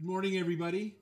[0.00, 0.94] Good morning, everybody.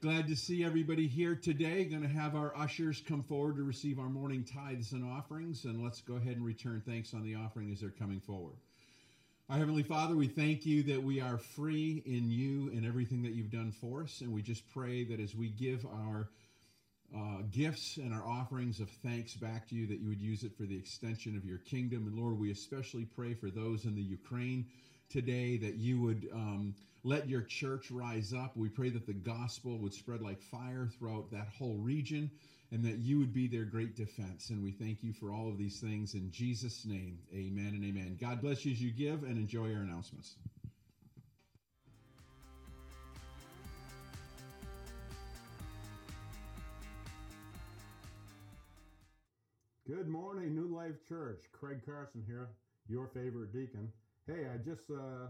[0.00, 1.84] Glad to see everybody here today.
[1.84, 5.82] Going to have our ushers come forward to receive our morning tithes and offerings, and
[5.82, 8.54] let's go ahead and return thanks on the offering as they're coming forward.
[9.50, 13.32] Our Heavenly Father, we thank you that we are free in you and everything that
[13.32, 16.28] you've done for us, and we just pray that as we give our
[17.12, 20.52] uh, gifts and our offerings of thanks back to you, that you would use it
[20.56, 22.06] for the extension of your kingdom.
[22.06, 24.66] And Lord, we especially pray for those in the Ukraine
[25.08, 28.56] today that you would um, let your church rise up.
[28.56, 32.30] We pray that the gospel would spread like fire throughout that whole region
[32.72, 34.48] and that you would be their great defense.
[34.48, 37.18] And we thank you for all of these things in Jesus' name.
[37.32, 38.16] Amen and amen.
[38.18, 40.36] God bless you as you give and enjoy our announcements.
[49.86, 51.42] Good morning, New Life Church.
[51.52, 52.48] Craig Carson here,
[52.88, 53.92] your favorite deacon.
[54.26, 55.26] Hey, I just uh,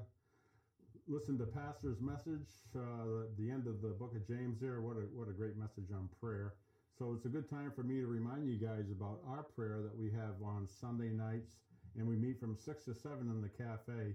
[1.07, 4.81] listened to Pastor's message, uh, the end of the book of James there.
[4.81, 6.55] What a, what a great message on prayer.
[6.99, 9.97] So it's a good time for me to remind you guys about our prayer that
[9.97, 11.57] we have on Sunday nights,
[11.97, 14.15] and we meet from 6 to 7 in the cafe.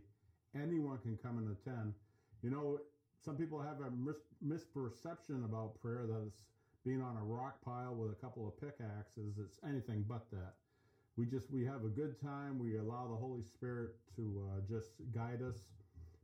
[0.56, 1.94] Anyone can come and attend.
[2.42, 2.80] You know,
[3.24, 6.46] some people have a mis- misperception about prayer that it's
[6.86, 9.38] being on a rock pile with a couple of pickaxes.
[9.38, 10.54] It's anything but that.
[11.18, 12.58] We just we have a good time.
[12.58, 15.58] We allow the Holy Spirit to uh, just guide us.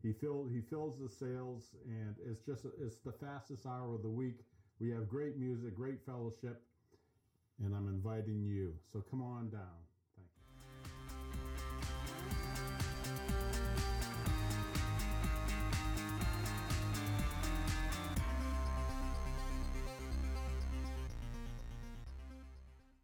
[0.06, 4.10] He fill he fills the sails, and it's just it's the fastest hour of the
[4.10, 4.46] week.
[4.80, 6.62] We have great music, great fellowship,
[7.64, 8.76] and I'm inviting you.
[8.94, 9.82] So come on down.
[10.16, 10.44] Thank you.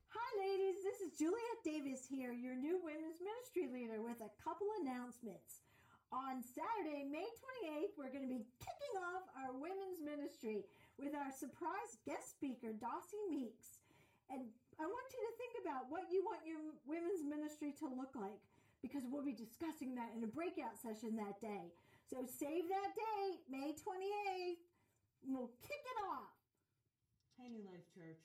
[0.09, 0.83] Hi, ladies.
[0.83, 5.70] This is Juliet Davis here, your new women's ministry leader, with a couple announcements.
[6.11, 10.67] On Saturday, May 28th, we're going to be kicking off our women's ministry
[10.99, 13.79] with our surprise guest speaker, Dossie Meeks.
[14.27, 14.43] And
[14.75, 18.43] I want you to think about what you want your women's ministry to look like
[18.83, 21.71] because we'll be discussing that in a breakout session that day.
[22.11, 24.59] So save that date, May 28th.
[25.23, 26.35] and We'll kick it off.
[27.39, 28.19] Hey, New Life Church.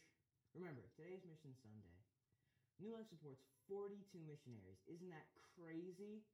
[0.59, 1.95] Remember, today's Mission Sunday.
[2.83, 3.95] New Life supports 42
[4.27, 4.83] missionaries.
[4.91, 6.27] Isn't that crazy?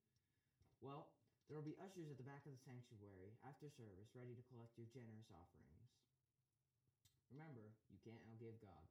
[0.81, 1.13] Well,
[1.49, 4.75] there will be ushers at the back of the sanctuary after service ready to collect
[4.79, 5.91] your generous offerings.
[7.33, 8.85] Remember, you can't outgive God.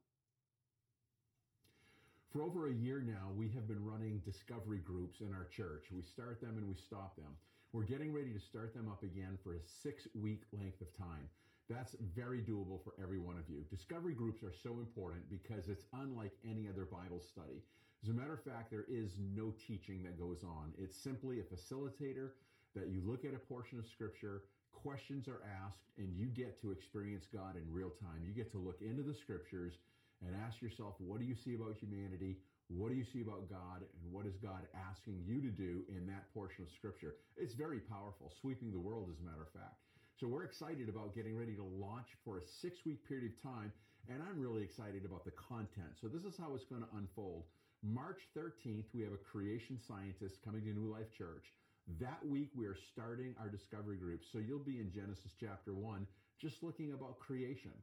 [2.32, 5.92] For over a year now, we have been running discovery groups in our church.
[5.92, 7.36] We start them and we stop them.
[7.72, 11.28] We're getting ready to start them up again for a six week length of time.
[11.72, 13.64] That's very doable for every one of you.
[13.70, 17.64] Discovery groups are so important because it's unlike any other Bible study.
[18.02, 20.72] As a matter of fact, there is no teaching that goes on.
[20.76, 22.32] It's simply a facilitator
[22.76, 26.72] that you look at a portion of scripture, questions are asked, and you get to
[26.72, 28.20] experience God in real time.
[28.26, 29.78] You get to look into the scriptures
[30.20, 32.36] and ask yourself, what do you see about humanity?
[32.68, 33.80] What do you see about God?
[33.80, 37.16] And what is God asking you to do in that portion of scripture?
[37.36, 39.78] It's very powerful, sweeping the world, as a matter of fact.
[40.22, 43.72] So we're excited about getting ready to launch for a six week period of time.
[44.08, 45.98] And I'm really excited about the content.
[46.00, 47.42] So this is how it's going to unfold.
[47.82, 51.50] March 13th, we have a creation scientist coming to New Life Church.
[51.98, 54.22] That week, we are starting our discovery group.
[54.30, 56.06] So you'll be in Genesis chapter 1,
[56.40, 57.74] just looking about creation.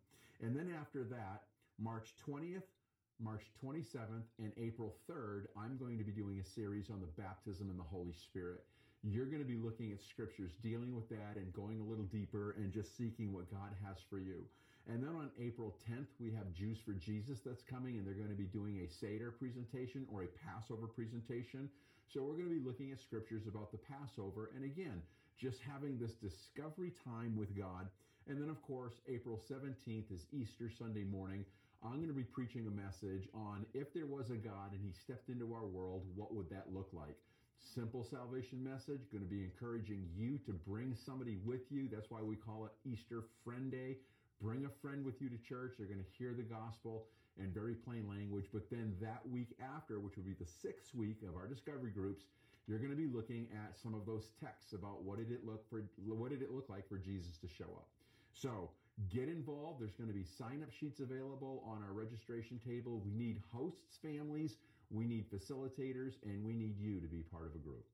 [0.42, 1.44] And then after that,
[1.78, 2.72] March 20th,
[3.20, 7.70] March 27th, and April 3rd, I'm going to be doing a series on the baptism
[7.70, 8.64] in the Holy Spirit.
[9.04, 12.56] You're going to be looking at scriptures, dealing with that, and going a little deeper
[12.58, 14.44] and just seeking what God has for you.
[14.92, 18.28] And then on April 10th, we have Jews for Jesus that's coming, and they're going
[18.28, 21.70] to be doing a Seder presentation or a Passover presentation.
[22.12, 25.02] So we're going to be looking at scriptures about the Passover, and again,
[25.40, 27.88] just having this discovery time with God.
[28.28, 31.46] And then, of course, April 17th is Easter Sunday morning.
[31.82, 34.92] I'm going to be preaching a message on if there was a God and he
[34.92, 37.16] stepped into our world, what would that look like?
[37.60, 41.88] Simple salvation message, going to be encouraging you to bring somebody with you.
[41.92, 43.98] That's why we call it Easter Friend Day.
[44.42, 45.76] Bring a friend with you to church.
[45.78, 47.06] They're going to hear the gospel
[47.38, 48.46] in very plain language.
[48.52, 52.24] But then that week after, which will be the sixth week of our discovery groups,
[52.68, 55.68] you're going to be looking at some of those texts about what did it look
[55.70, 57.88] for what did it look like for Jesus to show up.
[58.34, 58.70] So
[59.10, 59.82] get involved.
[59.82, 63.02] There's going to be sign up sheets available on our registration table.
[63.04, 64.58] We need hosts, families,
[64.92, 67.86] we need facilitators, and we need you to be part of a group.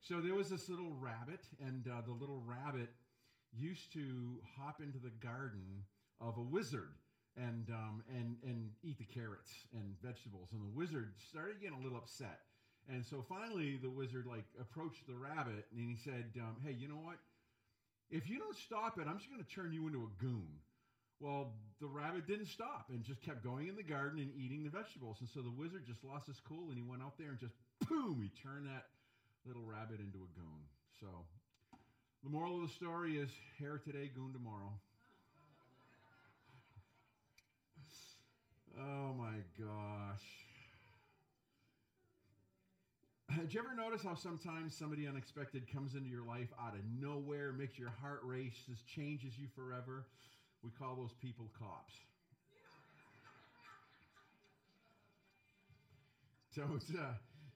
[0.00, 2.90] So there was this little rabbit, and uh, the little rabbit
[3.52, 5.84] used to hop into the garden
[6.20, 6.94] of a wizard
[7.36, 10.50] and um, and and eat the carrots and vegetables.
[10.52, 12.40] And the wizard started getting a little upset
[12.88, 16.88] And so finally, the wizard like approached the rabbit and he said, um, "Hey, you
[16.88, 17.18] know what?
[18.10, 20.48] If you don't stop it, I'm just going to turn you into a goon."
[21.20, 24.70] Well, the rabbit didn't stop and just kept going in the garden and eating the
[24.70, 25.18] vegetables.
[25.20, 27.54] And so the wizard just lost his cool and he went out there and just
[27.88, 28.86] boom, he turned that
[29.46, 30.64] little rabbit into a goon.
[30.98, 31.06] So
[32.24, 33.28] the moral of the story is
[33.58, 34.72] hare today, goon tomorrow.
[38.80, 40.24] oh my gosh.
[43.38, 47.52] Did you ever notice how sometimes somebody unexpected comes into your life out of nowhere,
[47.52, 50.04] makes your heart race, just changes you forever?
[50.62, 51.94] We call those people cops.
[56.54, 57.14] So it's, uh,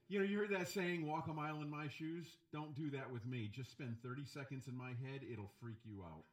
[0.09, 2.27] you know, you heard that saying, walk a mile in my shoes?
[2.53, 3.51] Don't do that with me.
[3.53, 6.25] Just spend 30 seconds in my head, it'll freak you out.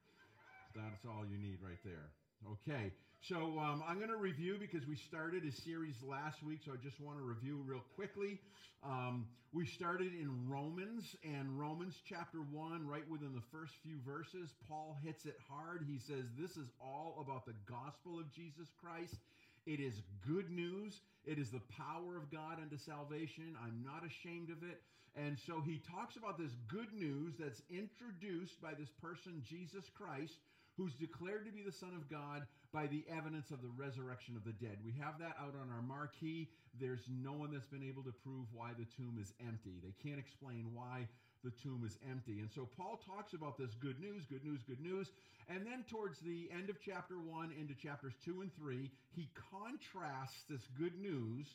[0.76, 2.12] That's all you need right there.
[2.48, 6.72] Okay, so um, I'm going to review because we started a series last week, so
[6.72, 8.40] I just want to review real quickly.
[8.84, 14.56] Um, we started in Romans, and Romans chapter 1, right within the first few verses,
[14.68, 15.86] Paul hits it hard.
[15.88, 19.18] He says, This is all about the gospel of Jesus Christ.
[19.68, 21.02] It is good news.
[21.24, 23.56] It is the power of God unto salvation.
[23.64, 24.82] I'm not ashamed of it.
[25.16, 30.40] And so he talks about this good news that's introduced by this person, Jesus Christ,
[30.82, 32.42] who's declared to be the Son of God
[32.74, 34.82] by the evidence of the resurrection of the dead.
[34.82, 36.50] We have that out on our marquee.
[36.82, 39.78] There's no one that's been able to prove why the tomb is empty.
[39.78, 41.06] They can't explain why
[41.46, 42.42] the tomb is empty.
[42.42, 45.12] And so Paul talks about this good news, good news, good news.
[45.50, 50.50] And then towards the end of chapter 1 into chapters 2 and 3, he contrasts
[50.50, 51.46] this good news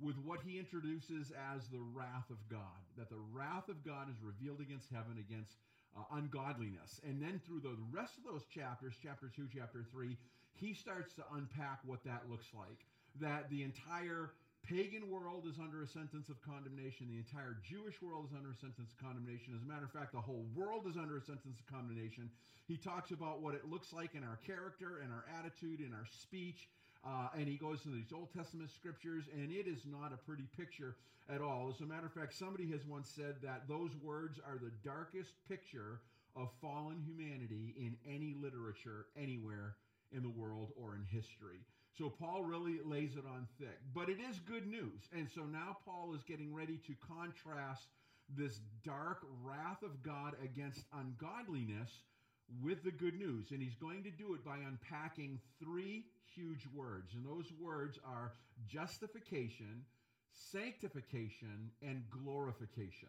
[0.00, 2.80] with what he introduces as the wrath of God.
[2.96, 5.52] That the wrath of God is revealed against heaven, against
[5.96, 7.00] uh, ungodliness.
[7.06, 10.16] And then through the rest of those chapters, chapter 2, chapter 3,
[10.54, 12.86] he starts to unpack what that looks like.
[13.20, 14.30] That the entire
[14.64, 17.06] pagan world is under a sentence of condemnation.
[17.10, 19.52] The entire Jewish world is under a sentence of condemnation.
[19.54, 22.30] As a matter of fact, the whole world is under a sentence of condemnation.
[22.66, 26.06] He talks about what it looks like in our character and our attitude, in our
[26.08, 26.68] speech.
[27.06, 30.48] Uh, and he goes to these Old Testament scriptures, and it is not a pretty
[30.56, 30.96] picture
[31.28, 31.70] at all.
[31.72, 35.32] As a matter of fact, somebody has once said that those words are the darkest
[35.48, 36.00] picture
[36.36, 39.76] of fallen humanity in any literature anywhere
[40.12, 41.60] in the world or in history.
[41.96, 43.78] So Paul really lays it on thick.
[43.94, 45.08] But it is good news.
[45.16, 47.86] And so now Paul is getting ready to contrast
[48.36, 51.90] this dark wrath of God against ungodliness
[52.62, 53.50] with the good news.
[53.50, 56.04] And he's going to do it by unpacking three
[56.34, 57.14] huge words.
[57.14, 58.32] And those words are
[58.66, 59.84] justification,
[60.52, 63.08] sanctification, and glorification.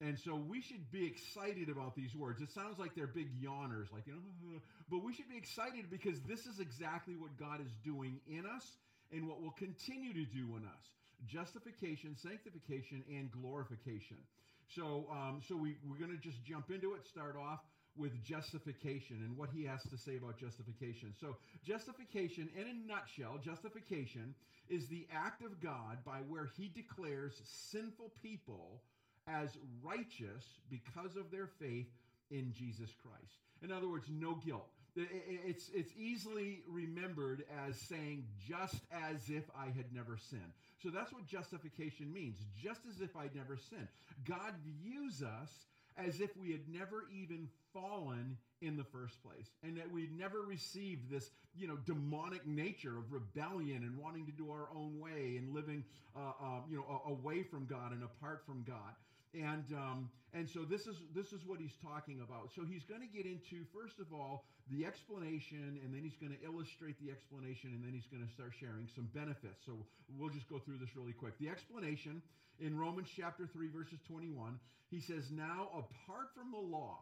[0.00, 2.40] And so we should be excited about these words.
[2.40, 4.60] It sounds like they're big yawners, like, you know,
[4.90, 8.78] but we should be excited because this is exactly what God is doing in us
[9.10, 10.84] and what will continue to do in us
[11.26, 14.18] justification, sanctification, and glorification.
[14.68, 17.58] So, um, so we, we're going to just jump into it, start off
[17.98, 21.12] with justification and what he has to say about justification.
[21.20, 21.36] So,
[21.66, 24.34] justification, in a nutshell, justification
[24.68, 28.82] is the act of God by where he declares sinful people
[29.26, 29.50] as
[29.82, 31.88] righteous because of their faith
[32.30, 33.38] in Jesus Christ.
[33.62, 34.68] In other words, no guilt.
[34.96, 40.52] It's, it's easily remembered as saying, just as if I had never sinned.
[40.82, 43.88] So that's what justification means, just as if I'd never sinned.
[44.26, 45.50] God views us
[45.98, 50.40] as if we had never even fallen in the first place and that we'd never
[50.40, 55.36] received this you know demonic nature of rebellion and wanting to do our own way
[55.38, 55.84] and living
[56.16, 58.94] uh, uh, you know away from god and apart from god
[59.34, 63.00] and um, and so this is this is what he's talking about so he's going
[63.00, 67.10] to get into first of all the explanation and then he's going to illustrate the
[67.10, 69.72] explanation and then he's going to start sharing some benefits so
[70.16, 72.20] we'll just go through this really quick the explanation
[72.60, 74.58] in romans chapter 3 verses 21
[74.90, 77.00] he says now apart from the law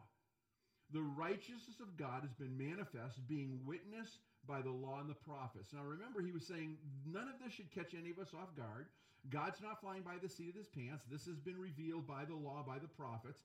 [0.93, 5.75] the righteousness of God has been manifest, being witnessed by the law and the prophets.
[5.75, 8.87] Now remember, he was saying none of this should catch any of us off guard.
[9.31, 11.05] God's not flying by the seat of his pants.
[11.11, 13.39] This has been revealed by the law, by the prophets.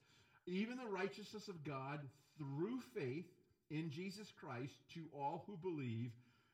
[0.47, 1.99] Even the righteousness of God
[2.37, 3.25] through faith
[3.69, 6.11] in Jesus Christ to all who believe,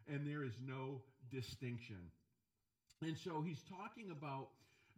[0.08, 2.12] and there is no distinction.
[3.02, 4.50] And so he's talking about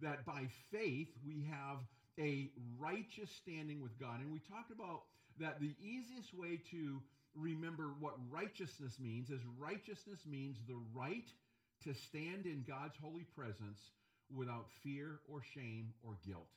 [0.01, 1.79] that by faith we have
[2.19, 4.19] a righteous standing with God.
[4.19, 5.03] And we talked about
[5.39, 7.01] that the easiest way to
[7.36, 11.27] remember what righteousness means is righteousness means the right
[11.83, 13.79] to stand in God's holy presence
[14.36, 16.48] without fear or shame or guilt.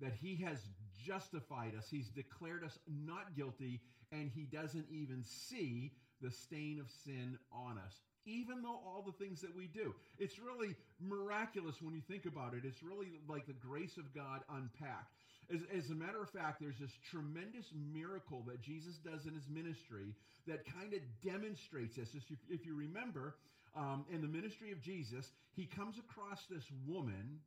[0.00, 0.58] That he has
[1.06, 6.90] justified us, he's declared us not guilty, and he doesn't even see the stain of
[7.04, 8.00] sin on us.
[8.24, 9.94] even though all the things that we do.
[10.18, 12.62] It's really miraculous when you think about it.
[12.64, 15.14] It's really like the grace of God unpacked.
[15.52, 19.48] As, as a matter of fact, there's this tremendous miracle that Jesus does in his
[19.48, 20.14] ministry
[20.46, 22.14] that kind of demonstrates this.
[22.14, 23.36] If if you remember,
[23.74, 27.40] um, in the ministry of Jesus, he comes across this woman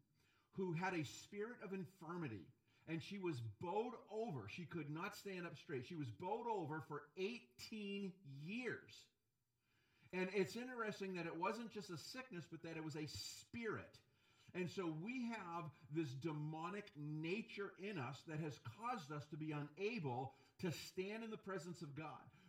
[0.53, 2.47] who had a spirit of infirmity
[2.87, 4.47] and she was bowed over.
[4.49, 5.85] She could not stand up straight.
[5.87, 8.11] She was bowed over for 18
[8.45, 8.91] years.
[10.13, 13.97] And it's interesting that it wasn't just a sickness, but that it was a spirit.
[14.53, 19.51] And so we have this demonic nature in us that has caused us to be
[19.51, 22.05] unable to stand in the presence of God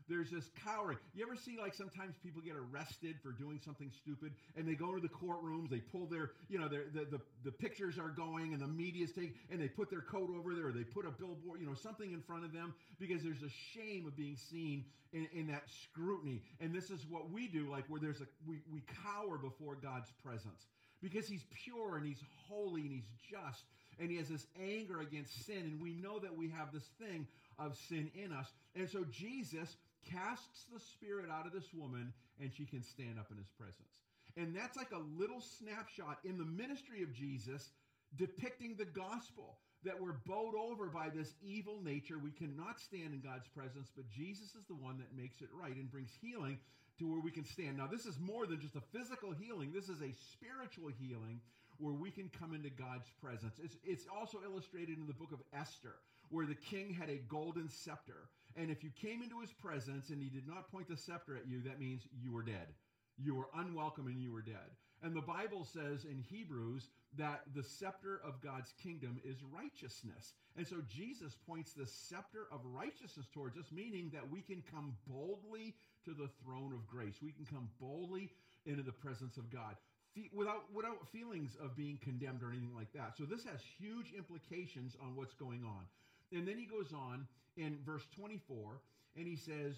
[0.09, 0.99] there's this cowering.
[1.15, 4.95] You ever see like sometimes people get arrested for doing something stupid and they go
[4.95, 8.53] into the courtrooms, they pull their, you know, their, the, the, the pictures are going
[8.53, 11.11] and the media's taking, and they put their coat over there or they put a
[11.11, 14.85] billboard, you know, something in front of them because there's a shame of being seen
[15.13, 16.43] in, in that scrutiny.
[16.61, 20.11] And this is what we do, like where there's a, we, we cower before God's
[20.25, 20.67] presence
[21.03, 23.65] because he's pure and he's holy and he's just
[23.99, 27.27] and he has this anger against sin and we know that we have this thing
[27.59, 29.77] of sin in us and so jesus
[30.11, 34.03] casts the spirit out of this woman and she can stand up in his presence.
[34.37, 37.71] And that's like a little snapshot in the ministry of Jesus
[38.17, 42.19] depicting the gospel that we're bowed over by this evil nature.
[42.19, 45.75] We cannot stand in God's presence, but Jesus is the one that makes it right
[45.75, 46.59] and brings healing
[46.99, 47.77] to where we can stand.
[47.77, 51.41] Now, this is more than just a physical healing, this is a spiritual healing
[51.79, 53.61] where we can come into God's presence.
[53.63, 55.97] It's, it's also illustrated in the book of Esther,
[56.31, 58.29] where the king had a golden scepter.
[58.57, 61.47] And if you came into his presence and he did not point the scepter at
[61.47, 62.73] you, that means you were dead.
[63.19, 64.77] You were unwelcome and you were dead.
[65.03, 70.35] And the Bible says in Hebrews that the scepter of God's kingdom is righteousness.
[70.57, 74.97] And so Jesus points the scepter of righteousness towards us, meaning that we can come
[75.07, 77.17] boldly to the throne of grace.
[77.23, 78.33] We can come boldly
[78.65, 79.77] into the presence of God
[80.33, 83.17] without, without feelings of being condemned or anything like that.
[83.17, 85.85] So this has huge implications on what's going on.
[86.33, 88.81] And then he goes on in verse 24
[89.17, 89.75] and he says,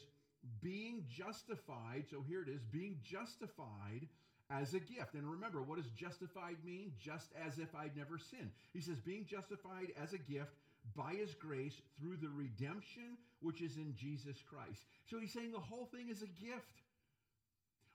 [0.62, 4.06] being justified, so here it is, being justified
[4.50, 5.14] as a gift.
[5.14, 6.92] And remember, what does justified mean?
[6.98, 8.50] Just as if I'd never sinned.
[8.72, 10.52] He says, being justified as a gift
[10.96, 14.82] by his grace through the redemption which is in Jesus Christ.
[15.06, 16.64] So he's saying the whole thing is a gift.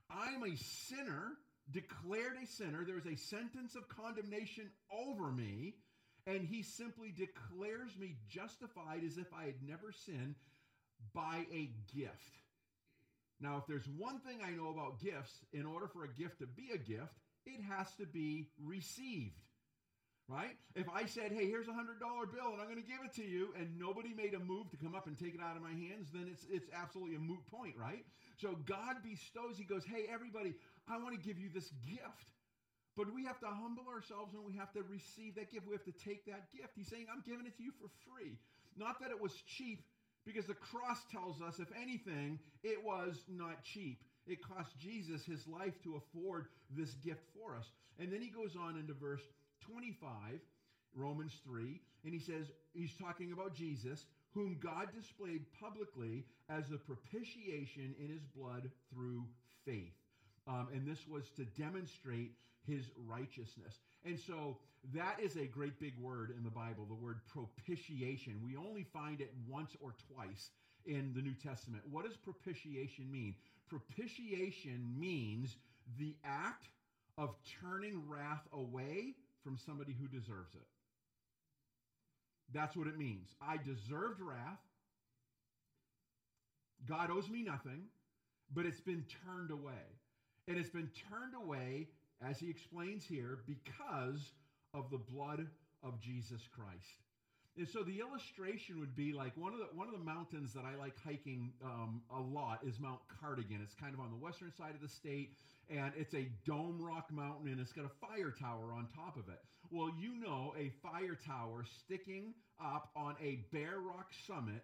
[0.10, 1.34] I'm a sinner,
[1.72, 2.86] declared a sinner.
[2.86, 5.74] There's a sentence of condemnation over me
[6.26, 10.36] and he simply declares me justified as if I had never sinned
[11.14, 12.38] by a gift.
[13.42, 16.48] Now, if there's one thing I know about gifts, in order for a gift to
[16.48, 17.14] be a gift,
[17.46, 19.36] it has to be received.
[20.30, 20.56] Right?
[20.76, 23.28] If I said, hey, here's a $100 bill and I'm going to give it to
[23.28, 25.76] you, and nobody made a move to come up and take it out of my
[25.76, 28.06] hands, then it's, it's absolutely a moot point, right?
[28.38, 30.56] So God bestows, He goes, hey, everybody,
[30.88, 32.32] I want to give you this gift.
[32.96, 35.66] But we have to humble ourselves and we have to receive that gift.
[35.66, 36.74] We have to take that gift.
[36.76, 38.38] He's saying, I'm giving it to you for free.
[38.78, 39.82] Not that it was cheap,
[40.26, 44.00] because the cross tells us, if anything, it was not cheap.
[44.26, 47.66] It cost Jesus his life to afford this gift for us.
[48.00, 49.22] And then he goes on into verse
[49.72, 50.40] 25,
[50.96, 56.78] Romans 3, and he says, he's talking about Jesus, whom God displayed publicly as a
[56.78, 59.26] propitiation in his blood through
[59.66, 59.94] faith.
[60.48, 62.32] Um, and this was to demonstrate
[62.68, 63.80] his righteousness.
[64.06, 64.58] And so
[64.94, 68.42] that is a great big word in the Bible, the word propitiation.
[68.44, 70.50] We only find it once or twice
[70.86, 71.84] in the New Testament.
[71.90, 73.36] What does propitiation mean?
[73.70, 75.56] Propitiation means
[75.98, 76.68] the act
[77.18, 80.68] of turning wrath away from somebody who deserves it.
[82.54, 83.30] That's what it means.
[83.42, 84.60] I deserved wrath.
[86.86, 87.84] God owes me nothing,
[88.54, 89.72] but it's been turned away.
[90.48, 91.88] And it's been turned away
[92.30, 94.32] as he explains here, because
[94.74, 95.48] of the blood
[95.84, 97.04] of Jesus Christ.
[97.56, 100.64] And so the illustration would be like one of the one of the mountains that
[100.66, 103.60] I like hiking um, a lot is Mount Cardigan.
[103.62, 105.36] It's kind of on the western side of the state,
[105.70, 109.30] and it's a dome rock mountain, and it's got a fire tower on top of
[109.30, 109.40] it.
[109.70, 114.64] Well, you know, a fire tower sticking up on a bare rock summit,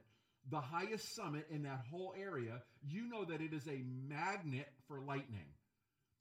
[0.50, 2.64] the highest summit in that whole area.
[2.88, 5.46] You know that it is a magnet for lightning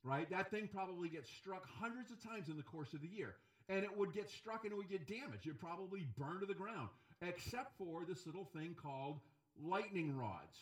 [0.04, 0.28] right?
[0.30, 3.36] That thing probably gets struck hundreds of times in the course of the year.
[3.68, 5.46] And it would get struck and it would get damaged.
[5.46, 6.88] It would probably burn to the ground,
[7.20, 9.20] except for this little thing called
[9.62, 10.56] lightning rods,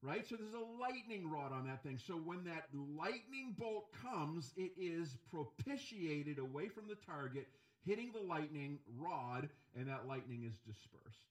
[0.00, 0.24] right?
[0.28, 1.98] So there's a lightning rod on that thing.
[1.98, 7.48] So when that lightning bolt comes, it is propitiated away from the target,
[7.84, 11.26] hitting the lightning rod, and that lightning is dispersed.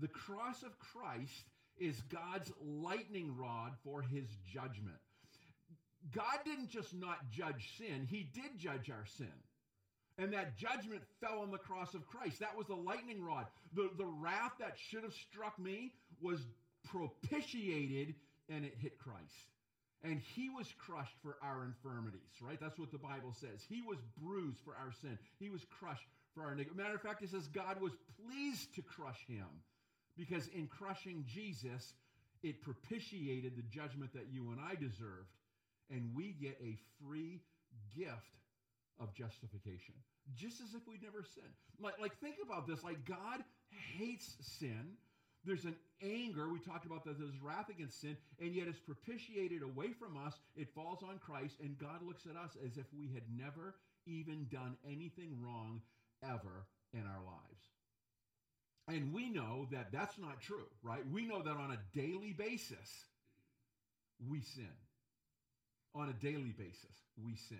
[0.00, 4.96] The cross of Christ is God's lightning rod for his judgment
[6.12, 9.32] God didn't just not judge sin, He did judge our sin.
[10.16, 12.38] And that judgment fell on the cross of Christ.
[12.38, 13.46] That was the lightning rod.
[13.74, 16.38] The, the wrath that should have struck me was
[16.84, 18.14] propitiated
[18.48, 19.50] and it hit Christ.
[20.04, 22.60] And he was crushed for our infirmities, right?
[22.60, 23.64] That's what the Bible says.
[23.68, 25.18] He was bruised for our sin.
[25.40, 26.80] He was crushed for our iniquity.
[26.80, 27.92] Matter of fact, it says God was
[28.22, 29.48] pleased to crush him
[30.16, 31.94] because in crushing Jesus,
[32.42, 35.32] it propitiated the judgment that you and I deserved.
[35.90, 37.42] And we get a free
[37.94, 38.38] gift
[39.00, 39.94] of justification,
[40.34, 41.54] just as if we'd never sinned.
[41.80, 42.82] Like, like think about this.
[42.82, 44.96] Like God hates sin.
[45.44, 46.48] There's an anger.
[46.48, 47.18] We talked about that.
[47.18, 50.34] There's wrath against sin, and yet it's propitiated away from us.
[50.56, 53.74] It falls on Christ, and God looks at us as if we had never
[54.06, 55.82] even done anything wrong
[56.22, 57.64] ever in our lives.
[58.86, 61.02] And we know that that's not true, right?
[61.10, 63.06] We know that on a daily basis,
[64.28, 64.68] we sin.
[65.94, 67.58] On a daily basis, we sin.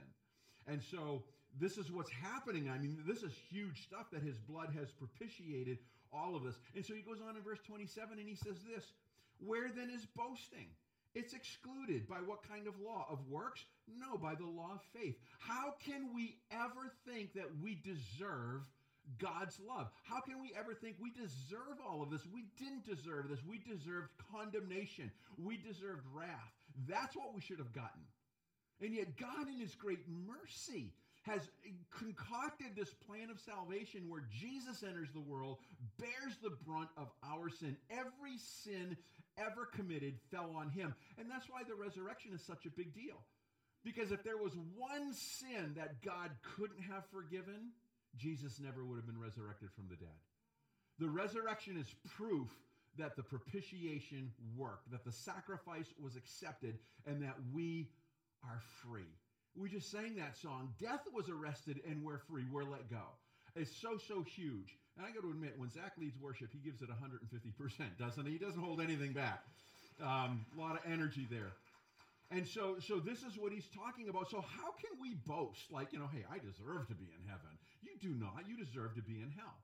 [0.66, 1.22] And so
[1.60, 2.68] this is what's happening.
[2.68, 5.78] I mean, this is huge stuff that his blood has propitiated
[6.12, 6.56] all of this.
[6.74, 8.92] And so he goes on in verse 27 and he says this
[9.38, 10.68] Where then is boasting?
[11.14, 13.06] It's excluded by what kind of law?
[13.08, 13.64] Of works?
[13.86, 15.14] No, by the law of faith.
[15.38, 18.66] How can we ever think that we deserve
[19.20, 19.86] God's love?
[20.02, 22.26] How can we ever think we deserve all of this?
[22.26, 23.38] We didn't deserve this.
[23.48, 25.12] We deserved condemnation.
[25.38, 26.52] We deserved wrath.
[26.88, 28.02] That's what we should have gotten.
[28.80, 31.40] And yet, God, in His great mercy, has
[31.90, 35.58] concocted this plan of salvation where Jesus enters the world,
[35.98, 37.76] bears the brunt of our sin.
[37.90, 38.96] Every sin
[39.38, 40.94] ever committed fell on him.
[41.18, 43.24] And that's why the resurrection is such a big deal.
[43.84, 47.72] Because if there was one sin that God couldn't have forgiven,
[48.16, 50.16] Jesus never would have been resurrected from the dead.
[50.98, 52.48] The resurrection is proof
[52.96, 57.88] that the propitiation worked, that the sacrifice was accepted, and that we
[58.50, 59.12] are free.
[59.56, 60.74] We just sang that song.
[60.80, 62.44] Death was arrested and we're free.
[62.50, 63.04] We're let go.
[63.54, 64.76] It's so, so huge.
[64.96, 67.22] And I got to admit, when Zach leads worship, he gives it 150%,
[67.98, 68.32] doesn't he?
[68.32, 69.44] He doesn't hold anything back.
[70.02, 71.52] Um, a lot of energy there.
[72.30, 74.30] And so, so this is what he's talking about.
[74.30, 75.70] So how can we boast?
[75.70, 77.54] Like, you know, hey, I deserve to be in heaven.
[77.82, 78.42] You do not.
[78.48, 79.54] You deserve to be in hell.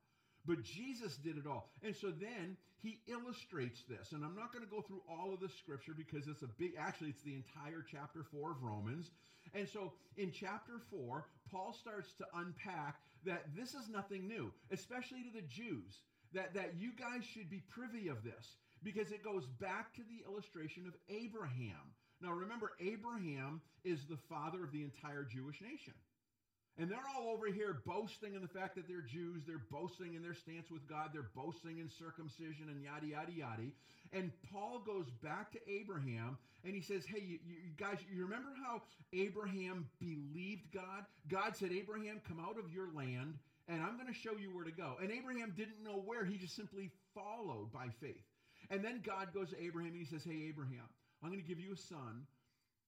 [0.47, 1.71] But Jesus did it all.
[1.83, 4.13] And so then he illustrates this.
[4.13, 6.73] And I'm not going to go through all of the scripture because it's a big,
[6.79, 9.11] actually, it's the entire chapter four of Romans.
[9.55, 15.23] And so in chapter four, Paul starts to unpack that this is nothing new, especially
[15.25, 16.01] to the Jews,
[16.33, 20.25] that, that you guys should be privy of this because it goes back to the
[20.31, 21.93] illustration of Abraham.
[22.23, 25.95] Now remember, Abraham is the father of the entire Jewish nation.
[26.81, 29.43] And they're all over here boasting in the fact that they're Jews.
[29.47, 31.11] They're boasting in their stance with God.
[31.13, 33.69] They're boasting in circumcision and yada, yada, yada.
[34.15, 38.49] And Paul goes back to Abraham and he says, Hey, you, you guys, you remember
[38.65, 38.81] how
[39.13, 41.05] Abraham believed God?
[41.29, 43.35] God said, Abraham, come out of your land
[43.69, 44.97] and I'm going to show you where to go.
[45.03, 46.25] And Abraham didn't know where.
[46.25, 48.25] He just simply followed by faith.
[48.71, 50.89] And then God goes to Abraham and he says, Hey, Abraham,
[51.23, 52.25] I'm going to give you a son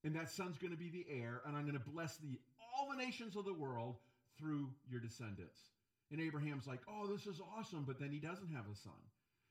[0.04, 2.38] and that son's going to be the heir, and I'm going to bless the
[2.82, 3.96] all the nations of the world
[4.38, 5.58] through your descendants.
[6.10, 7.84] And Abraham's like, oh, this is awesome.
[7.86, 8.92] But then he doesn't have a son.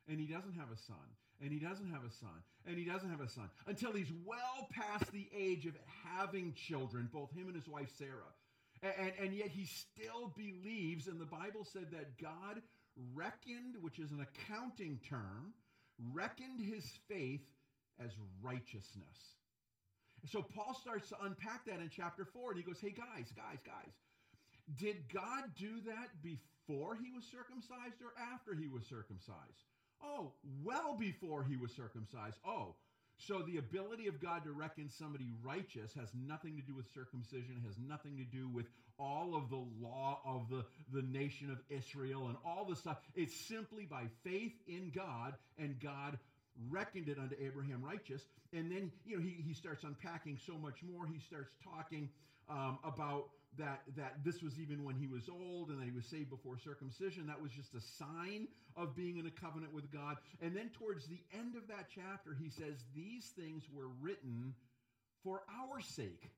[0.07, 0.97] And he doesn't have a son.
[1.41, 2.43] And he doesn't have a son.
[2.67, 5.73] And he doesn't have a son until he's well past the age of
[6.05, 8.35] having children, both him and his wife Sarah.
[8.83, 12.61] And, and, and yet he still believes, and the Bible said that God
[13.15, 15.53] reckoned, which is an accounting term,
[16.13, 17.41] reckoned his faith
[18.03, 18.11] as
[18.43, 19.40] righteousness.
[20.27, 23.59] So Paul starts to unpack that in chapter 4 and he goes, Hey, guys, guys,
[23.65, 23.93] guys,
[24.77, 29.65] did God do that before he was circumcised or after he was circumcised?
[30.03, 32.37] Oh, well before he was circumcised.
[32.45, 32.75] Oh,
[33.17, 37.61] so the ability of God to reckon somebody righteous has nothing to do with circumcision,
[37.65, 38.65] has nothing to do with
[38.97, 42.97] all of the law of the, the nation of Israel and all the stuff.
[43.15, 46.17] It's simply by faith in God and God
[46.69, 48.25] reckoned it unto Abraham righteous.
[48.53, 51.05] And then, you know, he, he starts unpacking so much more.
[51.05, 52.09] He starts talking
[52.49, 56.05] um, about that, that this was even when he was old and that he was
[56.05, 57.27] saved before circumcision.
[57.27, 60.17] That was just a sign of being in a covenant with God.
[60.41, 64.53] And then towards the end of that chapter, he says, These things were written
[65.23, 66.31] for our sake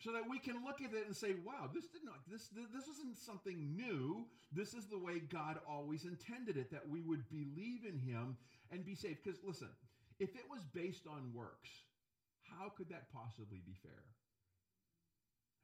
[0.00, 2.86] so that we can look at it and say, wow, this did not this this
[2.86, 4.24] isn't something new.
[4.52, 8.36] This is the way God always intended it that we would believe in him
[8.72, 9.18] and be saved.
[9.22, 9.68] Because listen,
[10.18, 11.70] if it was based on works,
[12.42, 14.04] how could that possibly be fair?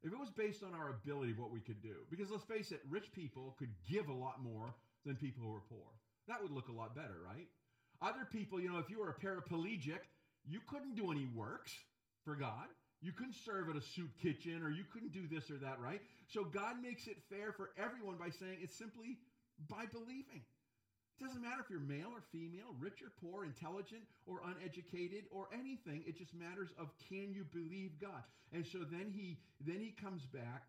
[0.02, 2.80] If it was based on our ability, what we could do, because let's face it,
[2.90, 4.74] rich people could give a lot more
[5.06, 5.88] than people who are poor.
[6.28, 7.48] That would look a lot better, right?
[8.02, 10.04] Other people, you know, if you were a paraplegic,
[10.46, 11.72] you couldn't do any works
[12.24, 12.68] for God.
[13.00, 16.00] You couldn't serve at a soup kitchen or you couldn't do this or that, right?
[16.28, 19.18] So God makes it fair for everyone by saying it's simply
[19.68, 20.42] by believing.
[21.18, 25.46] It doesn't matter if you're male or female, rich or poor, intelligent or uneducated or
[25.54, 26.02] anything.
[26.06, 28.22] It just matters of can you believe God?
[28.52, 30.64] And so then he then he comes back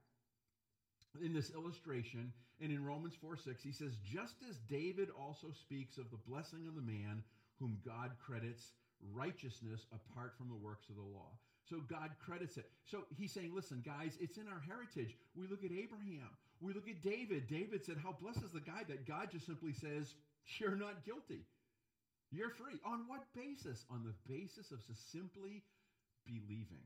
[1.23, 2.31] in this illustration
[2.61, 6.67] and in Romans 4 6, he says, just as David also speaks of the blessing
[6.67, 7.23] of the man
[7.59, 8.71] whom God credits
[9.11, 11.31] righteousness apart from the works of the law.
[11.69, 12.69] So God credits it.
[12.85, 15.17] So he's saying, listen, guys, it's in our heritage.
[15.35, 16.29] We look at Abraham.
[16.61, 17.47] We look at David.
[17.47, 20.15] David said, How blessed is the guy that God just simply says,
[20.59, 21.45] You're not guilty.
[22.31, 22.79] You're free.
[22.85, 23.85] On what basis?
[23.89, 24.79] On the basis of
[25.11, 25.63] simply
[26.25, 26.83] believing.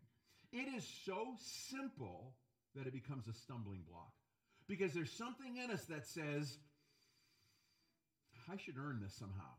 [0.52, 1.36] It is so
[1.70, 2.34] simple
[2.76, 4.14] that it becomes a stumbling block.
[4.68, 6.58] Because there's something in us that says,
[8.52, 9.54] I should earn this somehow.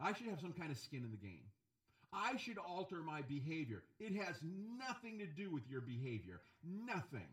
[0.00, 1.44] I should have some kind of skin in the game.
[2.12, 3.82] I should alter my behavior.
[3.98, 4.36] It has
[4.78, 6.40] nothing to do with your behavior.
[6.64, 7.28] Nothing.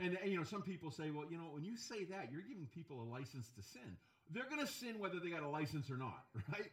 [0.00, 2.68] And, you know, some people say, well, you know, when you say that, you're giving
[2.72, 3.96] people a license to sin.
[4.30, 6.70] They're going to sin whether they got a license or not, right?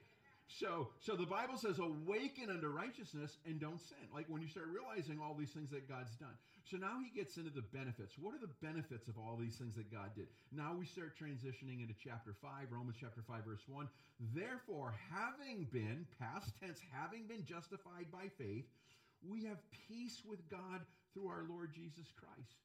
[0.47, 4.05] So, so the Bible says, awaken unto righteousness and don't sin.
[4.13, 6.37] Like when you start realizing all these things that God's done.
[6.69, 8.13] So now he gets into the benefits.
[8.17, 10.27] What are the benefits of all these things that God did?
[10.53, 13.89] Now we start transitioning into chapter 5, Romans chapter 5, verse 1.
[14.37, 18.69] Therefore, having been, past tense, having been justified by faith,
[19.25, 19.57] we have
[19.89, 22.61] peace with God through our Lord Jesus Christ.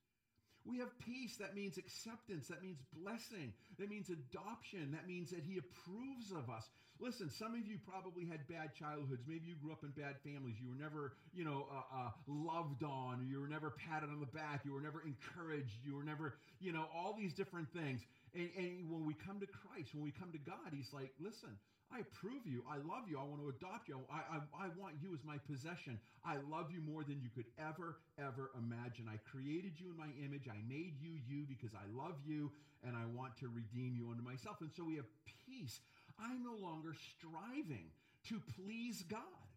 [0.65, 1.37] We have peace.
[1.39, 2.49] That means acceptance.
[2.49, 3.53] That means blessing.
[3.79, 4.93] That means adoption.
[4.93, 6.69] That means that He approves of us.
[7.01, 9.25] Listen, some of you probably had bad childhoods.
[9.27, 10.61] Maybe you grew up in bad families.
[10.61, 13.25] You were never, you know, uh, uh, loved on.
[13.25, 14.61] You were never patted on the back.
[14.69, 15.81] You were never encouraged.
[15.83, 18.05] You were never, you know, all these different things.
[18.35, 21.57] And, and when we come to Christ, when we come to God, He's like, listen,
[21.93, 22.63] I approve you.
[22.71, 23.19] I love you.
[23.19, 23.99] I want to adopt you.
[24.07, 25.99] I, I, I, want you as my possession.
[26.25, 29.11] I love you more than you could ever, ever imagine.
[29.11, 30.47] I created you in my image.
[30.47, 32.53] I made you you because I love you
[32.87, 34.59] and I want to redeem you unto myself.
[34.61, 35.11] And so we have
[35.47, 35.81] peace.
[36.19, 37.91] I'm no longer striving
[38.29, 39.51] to please God.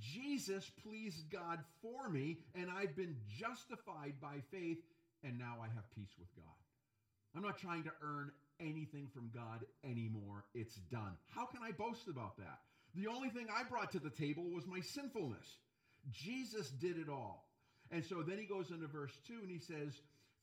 [0.00, 4.78] Jesus pleased God for me, and I've been justified by faith,
[5.22, 6.44] and now I have peace with God.
[7.36, 10.44] I'm not trying to earn anything from God anymore.
[10.54, 11.16] It's done.
[11.34, 12.60] How can I boast about that?
[12.94, 15.46] The only thing I brought to the table was my sinfulness.
[16.10, 17.48] Jesus did it all.
[17.90, 19.92] And so then he goes into verse 2 and he says,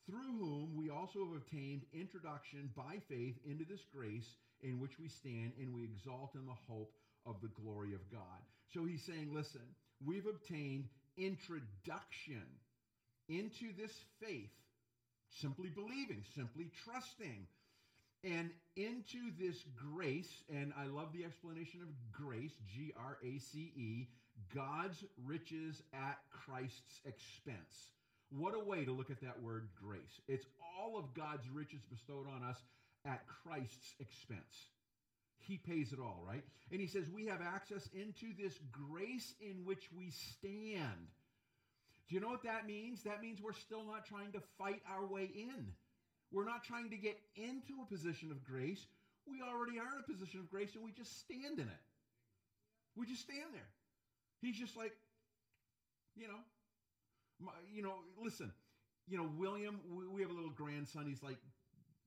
[0.05, 5.07] Through whom we also have obtained introduction by faith into this grace in which we
[5.07, 6.93] stand and we exalt in the hope
[7.25, 8.41] of the glory of God.
[8.73, 9.61] So he's saying, listen,
[10.05, 10.85] we've obtained
[11.17, 12.43] introduction
[13.29, 14.51] into this faith,
[15.41, 17.47] simply believing, simply trusting,
[18.23, 20.43] and into this grace.
[20.49, 24.07] And I love the explanation of grace, G R A C E,
[24.53, 27.91] God's riches at Christ's expense.
[28.29, 30.21] What a way to look at that word grace.
[30.27, 30.45] It's
[30.77, 32.57] all of God's riches bestowed on us
[33.05, 34.69] at Christ's expense.
[35.37, 36.43] He pays it all, right?
[36.71, 41.09] And he says, We have access into this grace in which we stand.
[42.09, 43.03] Do you know what that means?
[43.03, 45.73] That means we're still not trying to fight our way in.
[46.33, 48.87] We're not trying to get into a position of grace.
[49.29, 51.83] We already are in a position of grace and we just stand in it.
[52.97, 53.69] We just stand there.
[54.41, 54.91] He's just like,
[56.15, 56.41] you know,
[57.39, 58.51] my, you know, listen,
[59.07, 61.05] you know, William, we, we have a little grandson.
[61.07, 61.37] He's like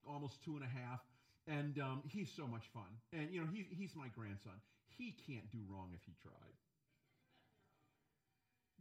[0.07, 1.01] almost two and a half,
[1.47, 2.91] and um, he's so much fun.
[3.13, 4.55] And you know, he, he's my grandson.
[4.97, 6.57] He can't do wrong if he tried.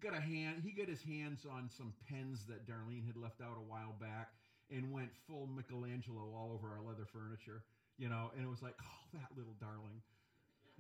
[0.01, 0.61] Got a hand.
[0.63, 4.29] He got his hands on some pens that Darlene had left out a while back,
[4.71, 7.63] and went full Michelangelo all over our leather furniture.
[7.97, 10.01] You know, and it was like, oh, that little darling.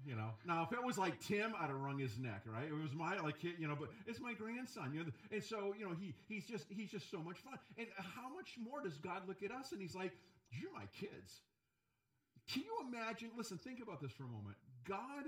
[0.03, 2.67] You know, now if it was like Tim, I'd have wrung his neck, right?
[2.67, 5.87] It was my like, you know, but it's my grandson, you know, and so you
[5.87, 7.57] know he he's just he's just so much fun.
[7.77, 10.11] And how much more does God look at us and He's like,
[10.51, 11.41] you're my kids.
[12.51, 13.31] Can you imagine?
[13.37, 14.57] Listen, think about this for a moment.
[14.87, 15.25] God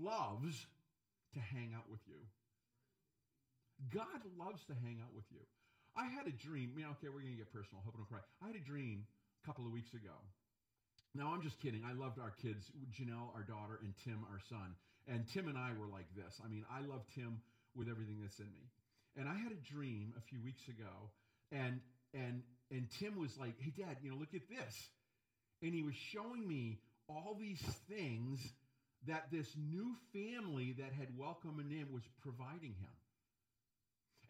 [0.00, 0.66] loves
[1.34, 2.20] to hang out with you.
[3.92, 5.40] God loves to hang out with you.
[5.98, 6.70] I had a dream.
[6.78, 7.82] Know, okay, we're going to get personal.
[7.82, 8.22] Hope I don't cry.
[8.38, 9.02] I had a dream
[9.42, 10.14] a couple of weeks ago.
[11.14, 11.82] Now, I'm just kidding.
[11.82, 14.78] I loved our kids, Janelle, our daughter, and Tim, our son.
[15.10, 16.38] And Tim and I were like this.
[16.44, 17.42] I mean, I love Tim
[17.74, 18.70] with everything that's in me.
[19.16, 21.10] And I had a dream a few weeks ago,
[21.50, 21.80] and
[22.14, 24.74] and and Tim was like, "Hey, Dad, you know, look at this,"
[25.62, 28.38] and he was showing me all these things
[29.06, 32.97] that this new family that had welcomed him was providing him.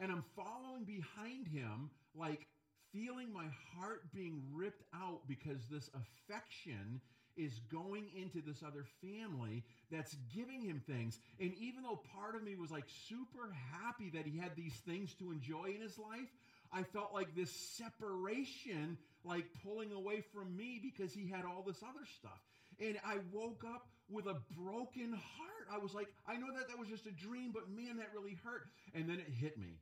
[0.00, 2.46] And I'm following behind him, like
[2.92, 7.00] feeling my heart being ripped out because this affection
[7.36, 11.20] is going into this other family that's giving him things.
[11.40, 15.14] And even though part of me was like super happy that he had these things
[15.14, 16.28] to enjoy in his life,
[16.72, 21.82] I felt like this separation, like pulling away from me because he had all this
[21.82, 22.40] other stuff.
[22.80, 25.66] And I woke up with a broken heart.
[25.72, 28.38] I was like, I know that that was just a dream, but man, that really
[28.44, 28.68] hurt.
[28.94, 29.78] And then it hit me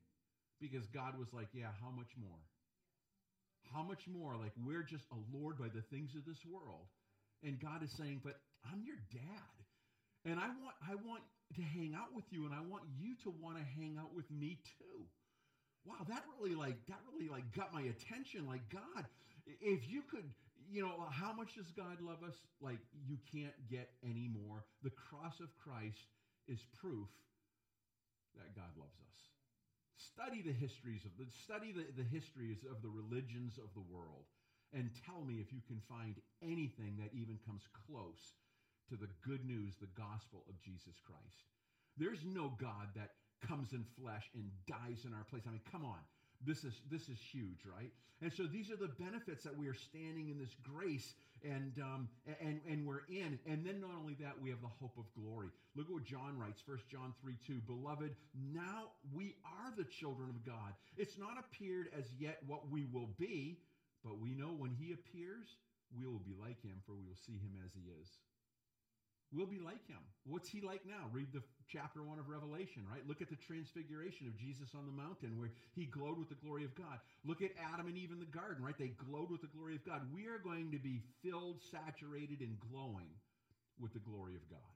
[0.60, 2.42] because God was like, Yeah, how much more?
[3.74, 4.36] How much more?
[4.36, 6.86] Like, we're just allured by the things of this world.
[7.42, 9.56] And God is saying, But I'm your dad.
[10.24, 11.22] And I want, I want
[11.54, 14.28] to hang out with you, and I want you to want to hang out with
[14.30, 15.06] me too.
[15.84, 18.46] Wow, that really like that really like got my attention.
[18.46, 19.06] Like, God,
[19.46, 20.26] if you could
[20.70, 22.34] you know, how much does God love us?
[22.60, 24.64] Like, you can't get any more.
[24.82, 26.10] The cross of Christ
[26.48, 27.08] is proof
[28.34, 29.20] that God loves us.
[29.96, 34.28] Study the histories of the study the, the histories of the religions of the world
[34.72, 38.36] and tell me if you can find anything that even comes close
[38.90, 41.48] to the good news, the gospel of Jesus Christ.
[41.96, 45.42] There's no God that comes in flesh and dies in our place.
[45.46, 46.00] I mean, come on.
[46.44, 47.90] This is this is huge, right?
[48.20, 51.14] And so these are the benefits that we are standing in this grace
[51.46, 52.08] and um,
[52.40, 53.38] and and we're in.
[53.46, 55.48] And then not only that, we have the hope of glory.
[55.74, 57.60] Look at what John writes, 1 John 3 2.
[57.66, 58.14] Beloved,
[58.52, 60.74] now we are the children of God.
[60.96, 63.58] It's not appeared as yet what we will be,
[64.04, 65.46] but we know when he appears,
[65.96, 68.08] we will be like him, for we will see him as he is.
[69.32, 70.00] We'll be like him.
[70.24, 71.10] What's he like now?
[71.12, 73.02] Read the chapter one of Revelation, right?
[73.06, 76.64] Look at the transfiguration of Jesus on the mountain where he glowed with the glory
[76.64, 76.98] of God.
[77.24, 78.78] Look at Adam and Eve in the garden, right?
[78.78, 80.02] They glowed with the glory of God.
[80.14, 83.10] We are going to be filled, saturated, and glowing
[83.78, 84.74] with the glory of God.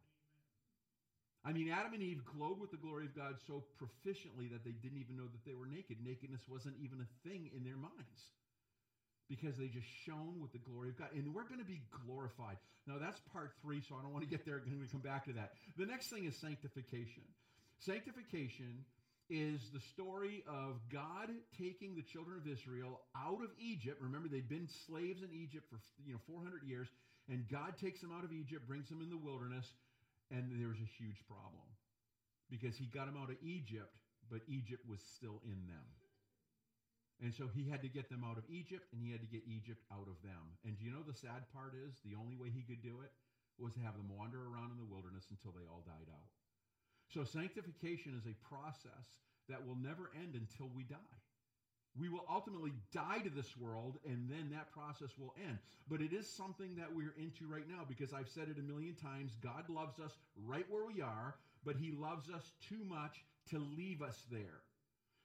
[1.40, 4.76] I mean, Adam and Eve glowed with the glory of God so proficiently that they
[4.76, 5.96] didn't even know that they were naked.
[6.04, 8.20] Nakedness wasn't even a thing in their minds
[9.30, 11.14] because they just shone with the glory of God.
[11.14, 12.58] And we're going to be glorified.
[12.90, 14.58] Now, that's part three, so I don't want to get there.
[14.58, 15.54] I'm going to come back to that.
[15.78, 17.22] The next thing is sanctification.
[17.78, 18.84] Sanctification
[19.30, 24.02] is the story of God taking the children of Israel out of Egypt.
[24.02, 26.90] Remember, they'd been slaves in Egypt for you know 400 years,
[27.30, 29.64] and God takes them out of Egypt, brings them in the wilderness,
[30.34, 31.62] and there's a huge problem
[32.50, 33.94] because He got them out of Egypt,
[34.28, 35.86] but Egypt was still in them.
[37.20, 39.44] And so he had to get them out of Egypt and he had to get
[39.44, 40.56] Egypt out of them.
[40.64, 43.12] And do you know the sad part is the only way he could do it
[43.60, 46.32] was to have them wander around in the wilderness until they all died out.
[47.12, 49.20] So sanctification is a process
[49.52, 51.20] that will never end until we die.
[51.98, 55.58] We will ultimately die to this world and then that process will end.
[55.88, 58.94] But it is something that we're into right now because I've said it a million
[58.94, 59.36] times.
[59.42, 64.00] God loves us right where we are, but he loves us too much to leave
[64.00, 64.62] us there.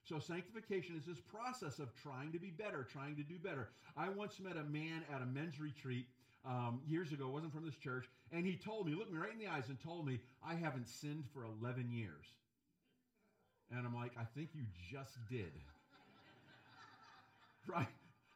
[0.07, 3.69] So sanctification is this process of trying to be better, trying to do better.
[3.97, 6.05] I once met a man at a men's retreat
[6.45, 9.39] um, years ago, wasn't from this church, and he told me, looked me right in
[9.39, 12.25] the eyes and told me, I haven't sinned for 11 years.
[13.71, 15.51] And I'm like, I think you just did.
[17.67, 17.87] right?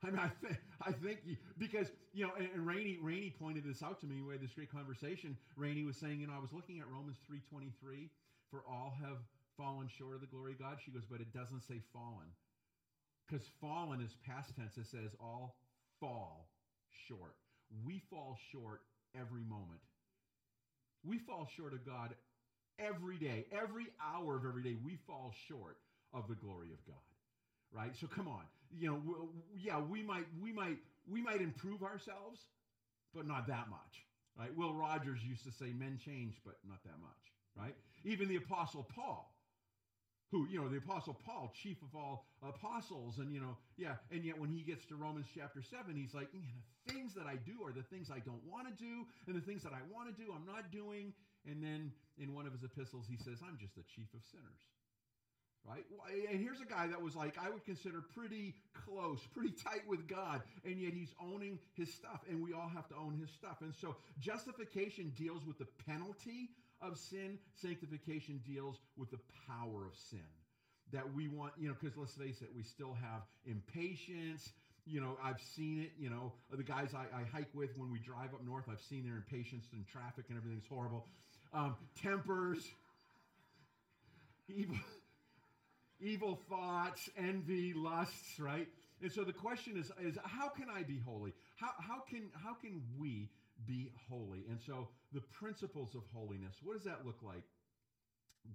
[0.04, 3.64] I mean, I, th- I think you, because, you know, and, and Rainey, Rainey pointed
[3.64, 4.22] this out to me.
[4.26, 5.38] We had this great conversation.
[5.56, 8.10] Rainey was saying, you know, I was looking at Romans 3.23,
[8.50, 9.18] for all have
[9.60, 10.78] fallen short of the glory of God?
[10.84, 12.32] She goes, but it doesn't say fallen.
[13.28, 14.78] Because fallen is past tense.
[14.78, 15.58] It says all
[16.00, 16.48] fall
[17.08, 17.36] short.
[17.86, 18.82] We fall short
[19.14, 19.84] every moment.
[21.04, 22.16] We fall short of God
[22.80, 23.46] every day.
[23.52, 25.78] Every hour of every day, we fall short
[26.14, 26.96] of the glory of God.
[27.72, 27.92] Right?
[28.00, 28.44] So come on.
[28.72, 30.78] You know, yeah, we might we might
[31.12, 32.40] we might improve ourselves,
[33.14, 34.06] but not that much.
[34.38, 34.56] Right?
[34.56, 37.24] Will Rogers used to say men change, but not that much.
[37.56, 37.76] Right?
[38.06, 39.32] Even the apostle Paul
[40.32, 44.24] who, you know, the apostle Paul, chief of all apostles, and, you know, yeah, and
[44.24, 46.46] yet when he gets to Romans chapter 7, he's like, know,
[46.86, 49.42] the things that I do are the things I don't want to do, and the
[49.42, 51.14] things that I want to do, I'm not doing.
[51.50, 54.62] And then in one of his epistles, he says, I'm just the chief of sinners.
[55.68, 55.84] Right?
[56.32, 60.08] And here's a guy that was like, I would consider pretty close, pretty tight with
[60.08, 63.58] God, and yet he's owning his stuff, and we all have to own his stuff.
[63.62, 66.50] And so justification deals with the penalty
[66.82, 67.38] of sin.
[67.56, 70.20] Sanctification deals with the power of sin.
[70.92, 74.50] That we want, you know, because let's face it, we still have impatience.
[74.86, 78.00] You know, I've seen it, you know, the guys I, I hike with when we
[78.00, 81.06] drive up north, I've seen their impatience and traffic and everything's horrible.
[81.54, 82.58] Um, tempers,
[84.48, 84.78] evil,
[86.00, 88.68] evil thoughts, envy, lusts, right?
[89.02, 91.34] And so the question is, is how can I be holy?
[91.56, 93.30] How, how, can, how can we
[93.66, 94.46] be holy.
[94.50, 97.44] And so the principles of holiness, what does that look like?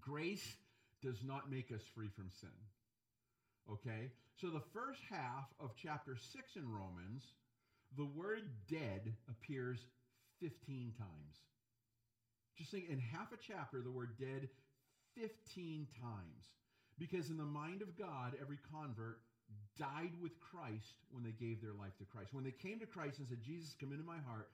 [0.00, 0.56] Grace
[1.02, 2.48] does not make us free from sin.
[3.70, 4.10] Okay?
[4.40, 7.22] So the first half of chapter 6 in Romans,
[7.96, 9.78] the word dead appears
[10.40, 11.36] 15 times.
[12.56, 14.48] Just think in half a chapter, the word dead
[15.16, 16.44] 15 times.
[16.98, 19.18] Because in the mind of God, every convert
[19.78, 22.32] died with Christ when they gave their life to Christ.
[22.32, 24.48] When they came to Christ and said, Jesus, come into my heart,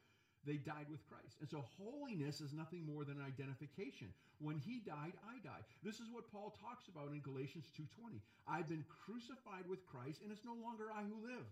[0.46, 1.36] they died with Christ.
[1.40, 4.08] And so holiness is nothing more than an identification.
[4.40, 5.64] When he died, I died.
[5.84, 8.20] This is what Paul talks about in Galatians 2:20.
[8.48, 11.46] I've been crucified with Christ and it's no longer I who live,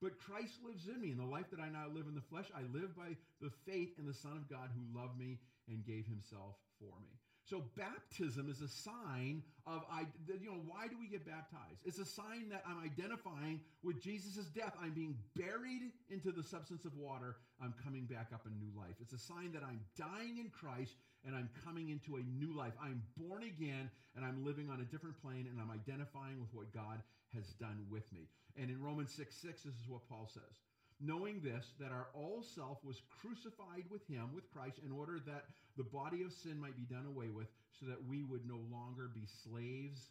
[0.00, 1.10] but Christ lives in me.
[1.10, 3.98] And the life that I now live in the flesh, I live by the faith
[3.98, 7.12] in the Son of God who loved me and gave himself for me.
[7.50, 10.06] So baptism is a sign of I
[10.40, 11.82] you know why do we get baptized?
[11.84, 14.72] It's a sign that I'm identifying with Jesus' death.
[14.80, 17.34] I'm being buried into the substance of water.
[17.60, 18.94] I'm coming back up in new life.
[19.00, 20.94] It's a sign that I'm dying in Christ
[21.26, 22.72] and I'm coming into a new life.
[22.80, 26.72] I'm born again and I'm living on a different plane and I'm identifying with what
[26.72, 27.02] God
[27.34, 28.30] has done with me.
[28.56, 30.69] And in Romans 6 6, this is what Paul says
[31.00, 35.44] knowing this, that our old self was crucified with him, with Christ, in order that
[35.76, 39.10] the body of sin might be done away with, so that we would no longer
[39.14, 40.10] be slaves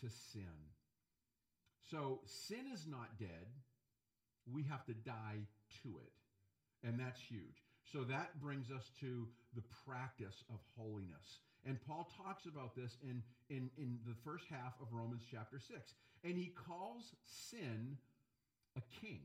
[0.00, 0.70] to sin.
[1.90, 3.46] So sin is not dead.
[4.50, 5.46] We have to die
[5.82, 6.12] to it.
[6.86, 7.64] And that's huge.
[7.92, 11.40] So that brings us to the practice of holiness.
[11.66, 15.94] And Paul talks about this in, in, in the first half of Romans chapter 6.
[16.24, 17.96] And he calls sin
[18.76, 19.20] a king.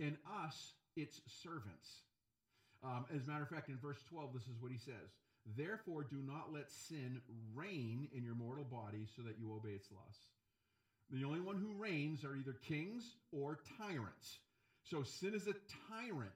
[0.00, 0.56] In us,
[0.96, 1.88] it's servants.
[2.82, 5.12] Um, as a matter of fact, in verse 12, this is what he says
[5.56, 7.20] Therefore, do not let sin
[7.54, 10.26] reign in your mortal body so that you obey its lusts.
[11.10, 14.38] The only one who reigns are either kings or tyrants.
[14.84, 15.54] So sin is a
[15.90, 16.32] tyrant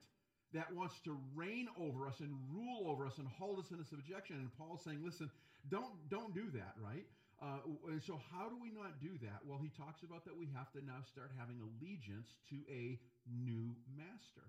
[0.53, 4.35] that wants to reign over us and rule over us and hold us in subjection.
[4.37, 5.29] And Paul's saying, listen,
[5.69, 7.05] don't don't do that, right?
[7.41, 7.59] Uh,
[7.99, 9.43] so how do we not do that?
[9.43, 13.75] Well, he talks about that we have to now start having allegiance to a new
[13.91, 14.47] master.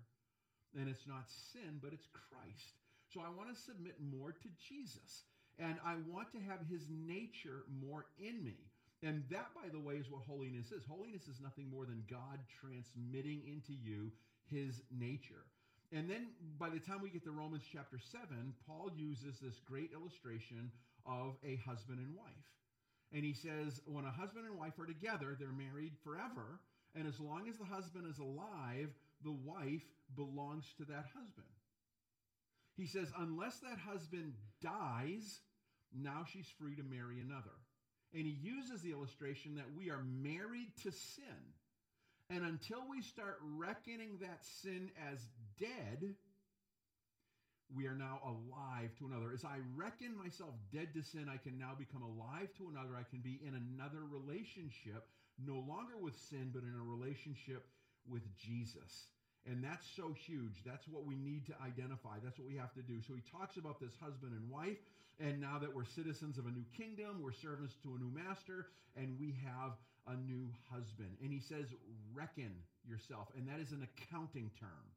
[0.75, 2.79] And it's not sin, but it's Christ.
[3.11, 5.27] So I want to submit more to Jesus.
[5.59, 8.71] And I want to have his nature more in me.
[9.03, 10.83] And that, by the way, is what holiness is.
[10.87, 14.11] Holiness is nothing more than God transmitting into you
[14.49, 15.45] his nature.
[15.91, 16.27] And then
[16.59, 20.71] by the time we get to Romans chapter 7, Paul uses this great illustration
[21.05, 22.51] of a husband and wife.
[23.13, 26.59] And he says, when a husband and wife are together, they're married forever.
[26.95, 28.89] And as long as the husband is alive,
[29.23, 31.47] the wife belongs to that husband.
[32.75, 35.39] He says, unless that husband dies,
[35.95, 37.55] now she's free to marry another.
[38.13, 41.23] And he uses the illustration that we are married to sin.
[42.29, 45.19] And until we start reckoning that sin as
[45.59, 46.15] dead,
[47.75, 49.31] we are now alive to another.
[49.33, 52.95] As I reckon myself dead to sin, I can now become alive to another.
[52.95, 55.07] I can be in another relationship,
[55.43, 57.67] no longer with sin, but in a relationship
[58.07, 59.11] with Jesus.
[59.45, 60.63] And that's so huge.
[60.65, 62.19] That's what we need to identify.
[62.23, 63.01] That's what we have to do.
[63.01, 64.79] So he talks about this husband and wife.
[65.19, 68.67] And now that we're citizens of a new kingdom, we're servants to a new master,
[68.95, 69.73] and we have
[70.07, 71.09] a new husband.
[71.23, 71.65] And he says,
[72.13, 72.53] reckon
[72.87, 73.27] yourself.
[73.35, 74.87] And that is an accounting term.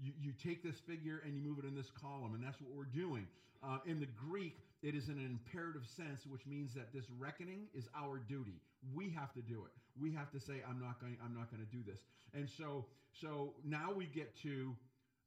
[0.00, 2.70] You, you take this figure and you move it in this column, and that's what
[2.74, 3.26] we're doing.
[3.62, 7.66] Uh, in the Greek, it is in an imperative sense, which means that this reckoning
[7.74, 8.60] is our duty.
[8.94, 9.72] We have to do it.
[10.00, 11.16] We have to say, "I'm not going.
[11.24, 12.00] I'm not going to do this."
[12.34, 14.74] And so, so now we get to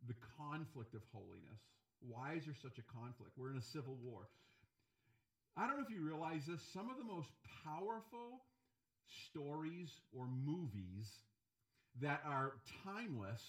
[0.07, 1.61] the conflict of holiness.
[2.01, 3.31] Why is there such a conflict?
[3.37, 4.27] We're in a civil war.
[5.57, 6.61] I don't know if you realize this.
[6.73, 7.29] Some of the most
[7.63, 8.43] powerful
[9.31, 11.07] stories or movies
[12.01, 13.41] that are timeless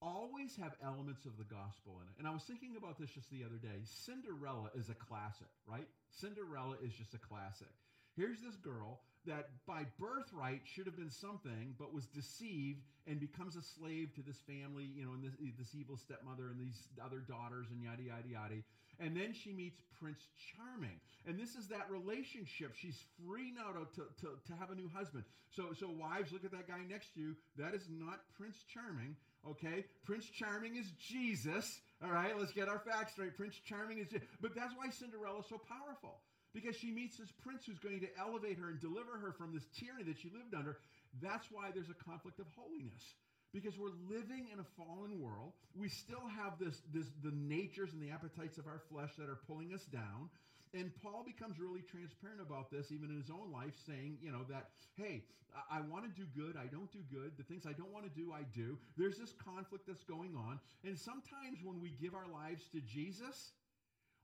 [0.00, 2.14] always have elements of the gospel in it.
[2.18, 3.82] And I was thinking about this just the other day.
[3.84, 5.86] Cinderella is a classic, right?
[6.10, 7.70] Cinderella is just a classic.
[8.16, 13.56] Here's this girl that by birthright should have been something, but was deceived and becomes
[13.56, 17.18] a slave to this family, you know, and this, this evil stepmother and these other
[17.18, 18.62] daughters and yada, yada, yada.
[18.98, 20.98] And then she meets Prince Charming.
[21.26, 22.74] And this is that relationship.
[22.74, 25.24] She's free now to, to, to, to have a new husband.
[25.54, 27.36] So, so wives, look at that guy next to you.
[27.56, 29.14] That is not Prince Charming.
[29.46, 31.80] Okay, Prince Charming is Jesus.
[32.02, 33.36] All right, let's get our facts straight.
[33.36, 34.08] Prince Charming is,
[34.40, 36.20] but that's why Cinderella is so powerful
[36.54, 39.66] because she meets this prince who's going to elevate her and deliver her from this
[39.78, 40.78] tyranny that she lived under.
[41.22, 43.14] That's why there's a conflict of holiness
[43.52, 45.52] because we're living in a fallen world.
[45.74, 49.40] We still have this, this the natures and the appetites of our flesh that are
[49.46, 50.28] pulling us down.
[50.74, 54.44] And Paul becomes really transparent about this, even in his own life, saying, you know,
[54.50, 55.24] that, hey,
[55.70, 57.32] I, want to do good, I don't do good.
[57.36, 58.76] The things I don't want to do, I do.
[58.96, 60.60] There's this conflict that's going on.
[60.84, 63.52] And sometimes when we give our lives to Jesus,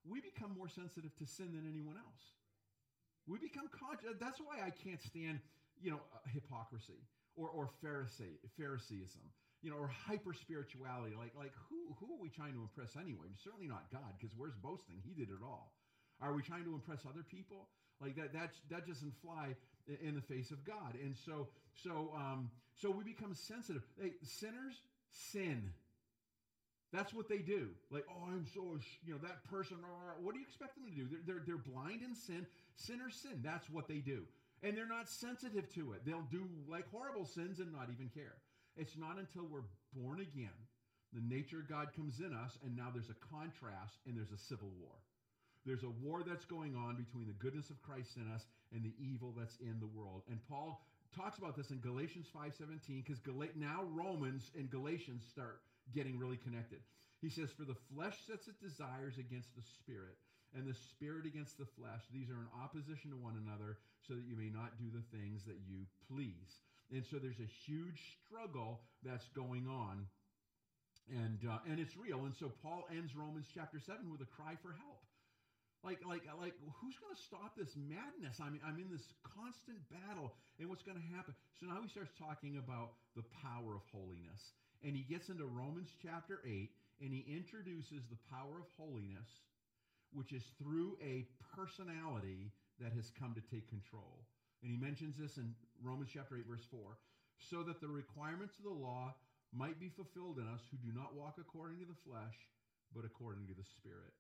[0.05, 2.25] we become more sensitive to sin than anyone else.
[3.27, 4.21] We become conscious.
[4.21, 5.41] That's why I can't stand,
[5.81, 7.01] you know, uh, hypocrisy
[7.37, 9.25] or, or Pharisee, Phariseeism.
[9.65, 11.17] you know, or hyper spirituality.
[11.17, 13.33] Like, like who, who are we trying to impress anyway?
[13.41, 15.01] Certainly not God, because where's boasting?
[15.01, 15.73] He did it all.
[16.25, 17.69] Are we trying to impress other people?
[18.01, 19.55] Like that, that, that doesn't fly
[20.03, 20.97] in the face of God.
[21.03, 23.83] And so, so, um, so we become sensitive.
[24.01, 25.71] Hey, sinners sin.
[26.93, 27.69] That's what they do.
[27.91, 29.77] Like, oh, I'm so, you know, that person,
[30.23, 31.07] what do you expect them to do?
[31.11, 32.47] They're, they're, they're blind in sin.
[32.77, 33.41] Sinners sin.
[33.43, 34.23] That's what they do.
[34.63, 36.07] And they're not sensitive to it.
[36.07, 38.37] They'll do like horrible sins and not even care.
[38.77, 40.57] It's not until we're born again,
[41.13, 44.39] the nature of God comes in us, and now there's a contrast and there's a
[44.39, 44.95] civil war.
[45.65, 48.95] There's a war that's going on between the goodness of Christ in us and the
[48.99, 50.23] evil that's in the world.
[50.29, 50.85] And Paul
[51.17, 55.63] talks about this in Galatians 5:17 because Gal- now Romans and Galatians start
[55.93, 56.83] getting really connected.
[57.21, 60.19] He says, "For the flesh sets its desires against the spirit,
[60.53, 62.03] and the spirit against the flesh.
[62.13, 65.45] These are in opposition to one another, so that you may not do the things
[65.47, 66.61] that you please."
[66.91, 70.07] And so there's a huge struggle that's going on.
[71.09, 72.25] And, uh, and it's real.
[72.25, 75.04] And so Paul ends Romans chapter 7 with a cry for help.
[75.85, 78.41] Like, like, like, who's going to stop this madness?
[78.41, 81.37] I mean, I'm in this constant battle, and what's going to happen?
[81.61, 84.57] So now he starts talking about the power of holiness.
[84.81, 86.73] And he gets into Romans chapter 8,
[87.05, 89.29] and he introduces the power of holiness,
[90.17, 92.49] which is through a personality
[92.81, 94.25] that has come to take control.
[94.65, 95.53] And he mentions this in
[95.85, 96.97] Romans chapter 8, verse 4
[97.51, 99.15] so that the requirements of the law
[99.53, 102.35] might be fulfilled in us who do not walk according to the flesh,
[102.95, 104.13] but according to the Spirit.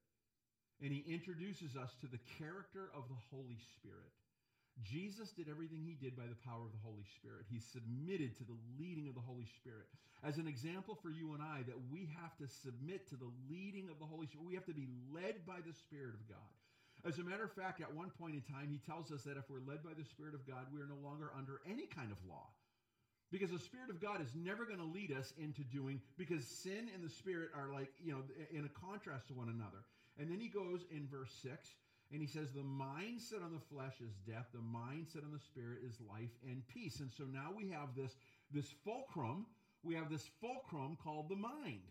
[0.84, 4.12] And he introduces us to the character of the Holy Spirit.
[4.84, 7.48] Jesus did everything he did by the power of the Holy Spirit.
[7.48, 9.88] He submitted to the leading of the Holy Spirit.
[10.20, 13.88] As an example for you and I, that we have to submit to the leading
[13.88, 14.44] of the Holy Spirit.
[14.44, 16.52] We have to be led by the Spirit of God.
[17.06, 19.48] As a matter of fact, at one point in time, he tells us that if
[19.48, 22.20] we're led by the Spirit of God, we are no longer under any kind of
[22.28, 22.52] law.
[23.32, 26.92] Because the Spirit of God is never going to lead us into doing, because sin
[26.92, 28.20] and the Spirit are like, you know,
[28.52, 29.80] in a contrast to one another.
[30.18, 31.68] And then he goes in verse 6,
[32.12, 35.78] and he says, The mindset on the flesh is death, the mindset on the Spirit
[35.86, 37.00] is life and peace.
[37.00, 38.12] And so now we have this,
[38.52, 39.46] this fulcrum,
[39.82, 41.82] we have this fulcrum called the mind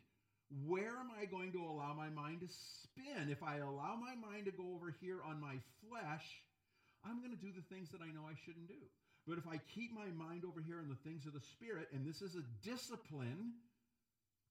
[0.67, 3.29] where am I going to allow my mind to spin?
[3.29, 6.25] If I allow my mind to go over here on my flesh,
[7.03, 8.81] I'm going to do the things that I know I shouldn't do.
[9.25, 12.05] But if I keep my mind over here on the things of the Spirit, and
[12.05, 13.55] this is a discipline,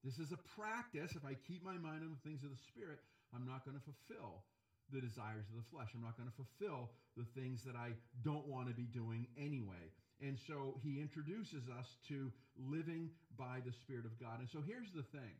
[0.02, 2.98] this is a practice, if I keep my mind on the things of the Spirit,
[3.34, 4.44] I'm not going to fulfill
[4.92, 5.88] the desires of the flesh.
[5.96, 9.90] I'm not going to fulfill the things that I don't want to be doing anyway.
[10.20, 14.38] And so he introduces us to living by the Spirit of God.
[14.40, 15.32] And so here's the thing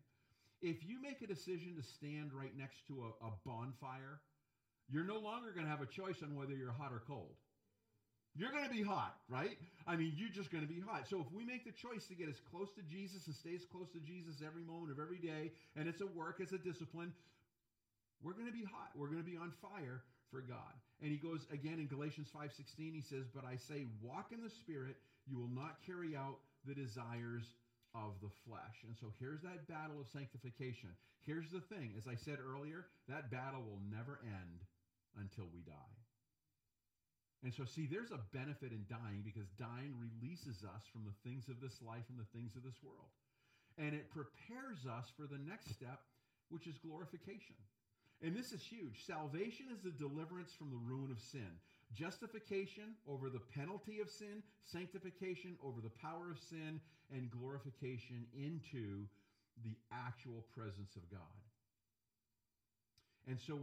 [0.63, 4.23] if you make a decision to stand right next to a, a bonfire,
[4.89, 7.35] you're no longer going to have a choice on whether you're hot or cold.
[8.35, 9.59] You're going to be hot, right?
[9.87, 11.05] I mean, you're just going to be hot.
[11.05, 13.67] So if we make the choice to get as close to Jesus and stay as
[13.69, 17.13] close to Jesus every moment of every day, and it's a work, it's a discipline,
[18.23, 18.91] we're going to be hot.
[18.95, 20.73] We're going to be on fire for God.
[21.03, 24.51] And he goes again in Galatians 5:16 he says, "But I say walk in the
[24.51, 24.97] spirit,
[25.27, 27.55] you will not carry out the desires
[27.95, 28.85] of the flesh.
[28.89, 30.89] And so here's that battle of sanctification.
[31.21, 34.65] Here's the thing, as I said earlier, that battle will never end
[35.21, 35.97] until we die.
[37.45, 41.51] And so, see, there's a benefit in dying because dying releases us from the things
[41.51, 43.11] of this life and the things of this world.
[43.77, 46.01] And it prepares us for the next step,
[46.55, 47.59] which is glorification.
[48.23, 49.05] And this is huge.
[49.05, 51.49] Salvation is the deliverance from the ruin of sin.
[51.93, 56.81] Justification over the penalty of sin, sanctification over the power of sin,
[57.13, 59.05] and glorification into
[59.65, 61.21] the actual presence of God.
[63.29, 63.59] And so,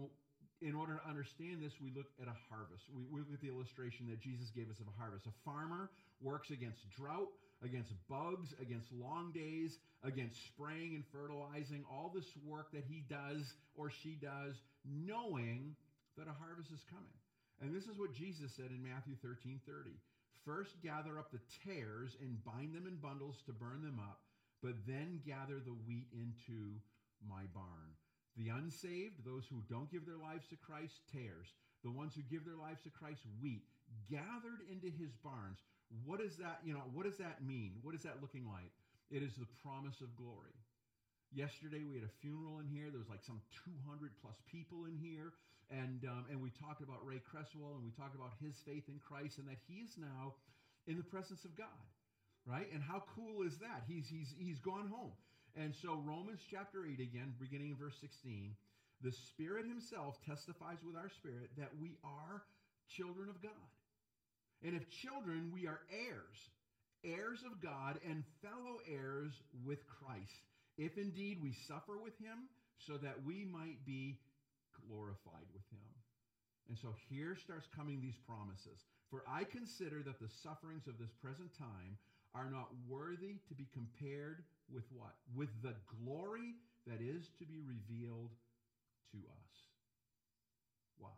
[0.62, 2.84] in order to understand this, we look at a harvest.
[2.92, 5.26] We, we look at the illustration that Jesus gave us of a harvest.
[5.28, 5.90] A farmer
[6.20, 7.32] works against drought,
[7.64, 13.56] against bugs, against long days, against spraying and fertilizing, all this work that he does
[13.76, 15.76] or she does, knowing
[16.18, 17.20] that a harvest is coming.
[17.64, 19.92] And this is what Jesus said in Matthew 13 30.
[20.46, 24.24] First, gather up the tares and bind them in bundles to burn them up,
[24.64, 26.80] but then gather the wheat into
[27.28, 27.99] my barn.
[28.40, 31.52] The unsaved, those who don't give their lives to Christ, tares.
[31.84, 33.68] The ones who give their lives to Christ, wheat,
[34.08, 35.60] gathered into his barns.
[36.08, 37.76] What does that, you know, what does that mean?
[37.84, 38.72] What is that looking like?
[39.12, 40.56] It is the promise of glory.
[41.36, 42.88] Yesterday we had a funeral in here.
[42.88, 45.36] There was like some 200 plus people in here.
[45.70, 48.98] And, um, and we talked about Ray Cresswell and we talked about his faith in
[49.04, 50.34] Christ and that he is now
[50.88, 51.86] in the presence of God,
[52.48, 52.66] right?
[52.74, 53.86] And how cool is that?
[53.86, 55.14] He's, he's, he's gone home.
[55.56, 58.56] And so, Romans chapter 8, again, beginning in verse 16,
[59.02, 62.44] the Spirit Himself testifies with our spirit that we are
[62.88, 63.70] children of God.
[64.64, 66.40] And if children, we are heirs,
[67.04, 69.32] heirs of God and fellow heirs
[69.64, 70.44] with Christ,
[70.78, 74.20] if indeed we suffer with him, so that we might be
[74.88, 75.88] glorified with him.
[76.68, 78.86] And so here starts coming these promises.
[79.10, 81.98] For I consider that the sufferings of this present time
[82.36, 84.44] are not worthy to be compared
[84.74, 85.16] with what?
[85.36, 86.56] With the glory
[86.88, 88.32] that is to be revealed
[89.12, 89.54] to us.
[91.00, 91.18] Wow.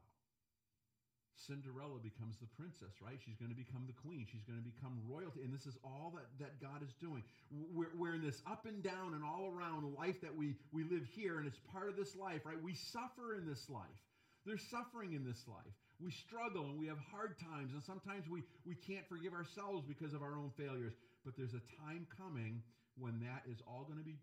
[1.36, 3.20] Cinderella becomes the princess, right?
[3.20, 4.28] She's going to become the queen.
[4.30, 5.42] She's going to become royalty.
[5.44, 7.24] And this is all that, that God is doing.
[7.52, 11.08] We're, we're in this up and down and all around life that we, we live
[11.12, 12.62] here, and it's part of this life, right?
[12.62, 14.00] We suffer in this life.
[14.46, 15.76] There's suffering in this life.
[16.02, 20.14] We struggle and we have hard times, and sometimes we, we can't forgive ourselves because
[20.14, 20.94] of our own failures.
[21.24, 22.64] But there's a time coming
[23.02, 24.22] when that is all going to be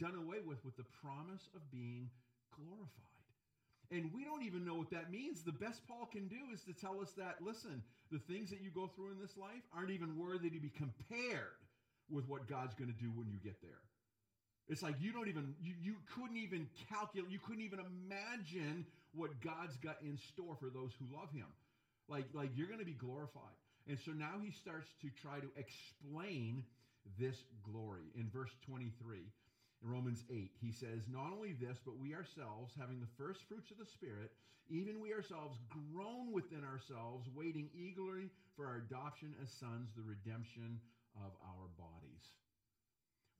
[0.00, 2.08] done away with with the promise of being
[2.56, 3.04] glorified.
[3.90, 5.42] And we don't even know what that means.
[5.44, 7.82] The best Paul can do is to tell us that, listen,
[8.12, 11.60] the things that you go through in this life aren't even worthy to be compared
[12.10, 13.80] with what God's going to do when you get there.
[14.68, 18.84] It's like you don't even, you, you couldn't even calculate, you couldn't even imagine
[19.14, 21.48] what God's got in store for those who love him.
[22.08, 23.56] Like, like you're going to be glorified.
[23.88, 26.64] And so now he starts to try to explain
[27.18, 28.10] this glory.
[28.16, 29.18] In verse 23,
[29.82, 33.70] in Romans 8, he says, Not only this, but we ourselves, having the first fruits
[33.70, 34.32] of the Spirit,
[34.70, 40.80] even we ourselves groan within ourselves, waiting eagerly for our adoption as sons, the redemption
[41.16, 42.34] of our bodies.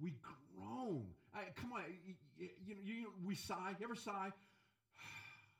[0.00, 1.06] We groan.
[1.34, 2.14] I, come on, you,
[2.64, 3.74] you, you, we sigh.
[3.78, 4.30] You ever sigh?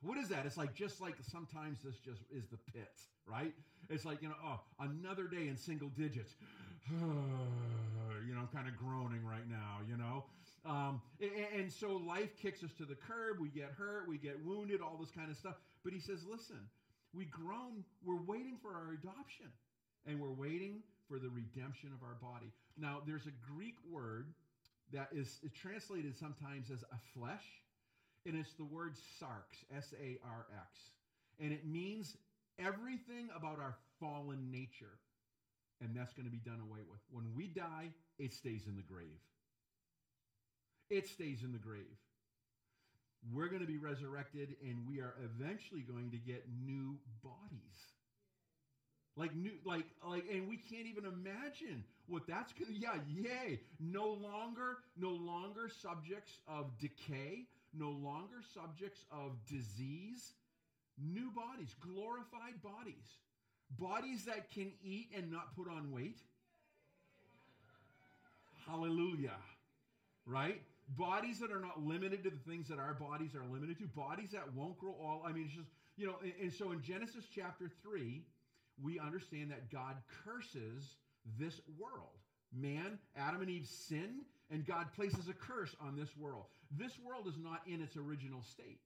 [0.01, 0.47] What is that?
[0.47, 3.53] It's like just like sometimes this just is the pits, right?
[3.91, 6.37] It's like, you know, oh, another day in single digits.
[6.91, 10.25] you know, kind of groaning right now, you know?
[10.67, 13.39] Um, and, and so life kicks us to the curb.
[13.41, 15.55] We get hurt, we get wounded, all this kind of stuff.
[15.85, 16.61] But he says, listen,
[17.15, 19.47] we groan, we're waiting for our adoption,
[20.07, 22.53] and we're waiting for the redemption of our body.
[22.77, 24.27] Now, there's a Greek word
[24.93, 27.45] that is translated sometimes as a flesh,
[28.27, 30.91] and it's the word sarx, S A R X.
[31.41, 32.17] And it means
[32.59, 34.99] everything about our fallen nature.
[35.81, 37.01] And that's going to be done away with.
[37.11, 39.23] When we die, it stays in the grave.
[40.91, 41.99] It stays in the grave.
[43.33, 47.79] We're going to be resurrected, and we are eventually going to get new bodies
[49.19, 54.07] like new like like and we can't even imagine what that's gonna yeah yay no
[54.07, 60.33] longer no longer subjects of decay no longer subjects of disease
[60.97, 63.19] new bodies glorified bodies
[63.79, 66.19] bodies that can eat and not put on weight
[68.67, 69.37] hallelujah
[70.27, 70.63] right
[70.97, 74.31] bodies that are not limited to the things that our bodies are limited to bodies
[74.31, 77.25] that won't grow all i mean it's just you know and, and so in genesis
[77.35, 78.23] chapter 3
[78.83, 80.97] we understand that God curses
[81.39, 82.17] this world.
[82.53, 86.45] Man, Adam and Eve sinned, and God places a curse on this world.
[86.71, 88.81] This world is not in its original state.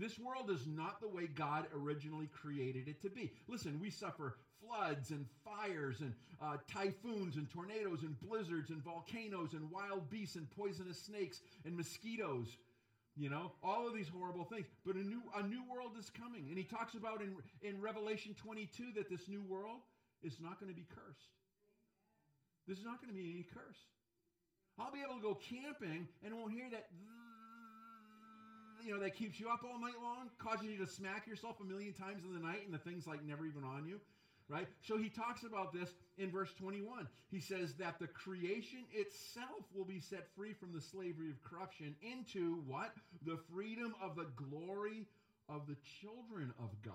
[0.00, 3.32] This world is not the way God originally created it to be.
[3.48, 9.52] Listen, we suffer floods and fires and uh, typhoons and tornadoes and blizzards and volcanoes
[9.52, 12.56] and wild beasts and poisonous snakes and mosquitoes
[13.16, 14.66] you know, all of these horrible things.
[14.86, 16.46] But a new, a new world is coming.
[16.48, 19.80] And he talks about in, in Revelation 22 that this new world
[20.22, 21.34] is not going to be cursed.
[22.66, 23.76] This is not going to be any curse.
[24.78, 26.86] I'll be able to go camping and won't hear that,
[28.84, 31.64] you know, that keeps you up all night long, causes you to smack yourself a
[31.64, 34.00] million times in the night and the thing's like never even on you
[34.50, 34.66] right?
[34.82, 37.06] So he talks about this in verse 21.
[37.30, 41.94] He says that the creation itself will be set free from the slavery of corruption
[42.02, 42.90] into what?
[43.24, 45.06] The freedom of the glory
[45.48, 46.94] of the children of God.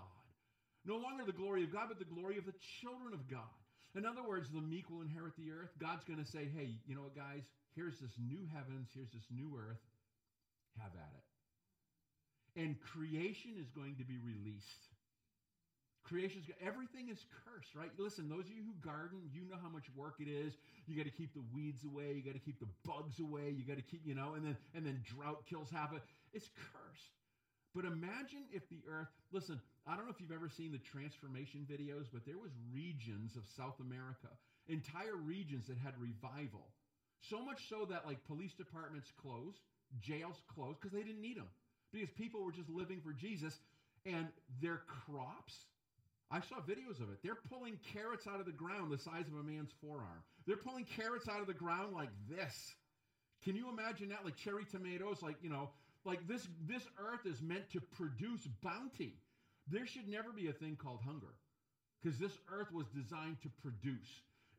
[0.85, 3.55] No longer the glory of God, but the glory of the children of God.
[3.95, 5.71] In other words, the meek will inherit the earth.
[5.79, 7.47] God's going to say, hey, you know what, guys?
[7.73, 9.79] Here's this new heavens, here's this new earth.
[10.77, 11.34] Have at it.
[12.55, 14.95] And creation is going to be released
[16.05, 17.89] Creation's everything is cursed, right?
[17.97, 20.53] Listen, those of you who garden, you know how much work it is.
[20.85, 23.65] You got to keep the weeds away, you got to keep the bugs away, you
[23.65, 26.03] got to keep, you know, and then and then drought kills half it.
[26.31, 27.17] It's cursed.
[27.73, 31.65] But imagine if the earth, listen, I don't know if you've ever seen the transformation
[31.65, 34.29] videos, but there was regions of South America,
[34.69, 36.69] entire regions that had revival.
[37.19, 39.57] So much so that like police departments closed,
[39.99, 41.49] jails closed because they didn't need them.
[41.95, 43.57] Because people were just living for Jesus
[44.05, 44.27] and
[44.61, 45.65] their crops
[46.31, 47.19] I saw videos of it.
[47.23, 50.23] They're pulling carrots out of the ground the size of a man's forearm.
[50.47, 52.75] They're pulling carrots out of the ground like this.
[53.43, 54.25] Can you imagine that?
[54.25, 55.69] Like cherry tomatoes, like, you know,
[56.03, 59.13] like this this earth is meant to produce bounty.
[59.67, 61.33] There should never be a thing called hunger.
[62.01, 64.09] Because this earth was designed to produce.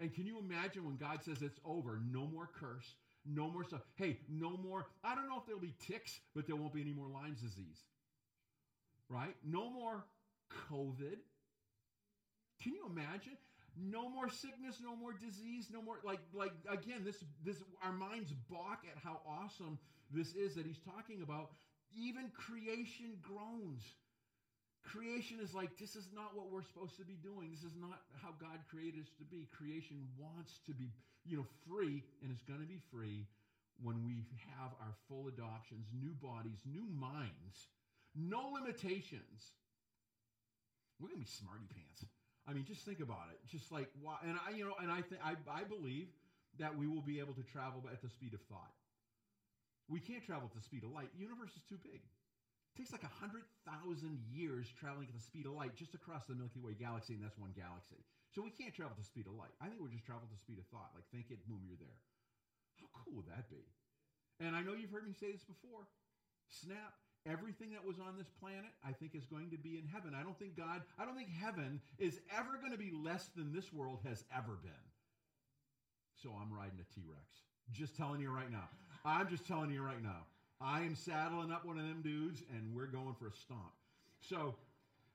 [0.00, 2.00] And can you imagine when God says it's over?
[2.10, 2.94] No more curse,
[3.28, 3.82] no more stuff.
[3.96, 4.86] Hey, no more.
[5.04, 7.82] I don't know if there'll be ticks, but there won't be any more Lyme's disease.
[9.08, 9.34] Right?
[9.44, 10.04] No more
[10.70, 11.18] COVID.
[12.62, 13.36] Can you imagine?
[13.76, 18.32] No more sickness, no more disease, no more like like again this this our minds
[18.48, 19.78] balk at how awesome
[20.10, 21.50] this is that he's talking about.
[21.94, 23.82] Even creation groans.
[24.82, 27.50] Creation is like this is not what we're supposed to be doing.
[27.50, 29.48] This is not how God created us to be.
[29.52, 30.88] Creation wants to be,
[31.28, 33.26] you know, free and it's going to be free
[33.82, 34.24] when we
[34.56, 37.68] have our full adoptions, new bodies, new minds,
[38.14, 39.52] no limitations.
[40.98, 42.06] We're going to be smarty pants.
[42.48, 43.38] I mean, just think about it.
[43.50, 44.16] Just like why?
[44.24, 46.08] And I, you know, and I think I, I believe
[46.58, 48.72] that we will be able to travel at the speed of thought.
[49.88, 51.10] We can't travel at the speed of light.
[51.14, 52.00] The universe is too big.
[52.76, 53.40] Takes like 100,000
[54.28, 57.40] years traveling at the speed of light just across the Milky Way galaxy, and that's
[57.40, 58.04] one galaxy.
[58.36, 59.56] So we can't travel at the speed of light.
[59.64, 60.92] I think we're just traveling at the speed of thought.
[60.92, 61.96] Like, think it, boom, you're there.
[62.76, 63.64] How cool would that be?
[64.44, 65.88] And I know you've heard me say this before.
[66.52, 66.92] Snap,
[67.24, 70.12] everything that was on this planet, I think, is going to be in heaven.
[70.12, 73.56] I don't think God, I don't think heaven is ever going to be less than
[73.56, 74.84] this world has ever been.
[76.20, 77.24] So I'm riding a T Rex.
[77.72, 78.68] Just telling you right now.
[79.04, 80.28] I'm just telling you right now.
[80.60, 83.72] I am saddling up one of them dudes and we're going for a stomp.
[84.20, 84.56] So,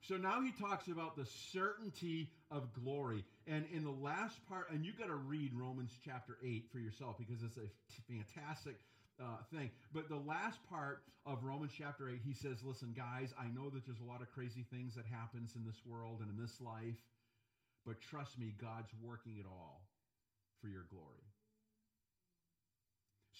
[0.01, 3.23] so now he talks about the certainty of glory.
[3.47, 7.17] And in the last part, and you got to read Romans chapter 8 for yourself
[7.17, 7.69] because it's a
[8.07, 8.75] fantastic
[9.19, 9.71] uh, thing.
[9.93, 13.85] But the last part of Romans chapter 8, he says, listen, guys, I know that
[13.85, 16.97] there's a lot of crazy things that happens in this world and in this life,
[17.85, 19.81] but trust me, God's working it all
[20.61, 21.30] for your glory.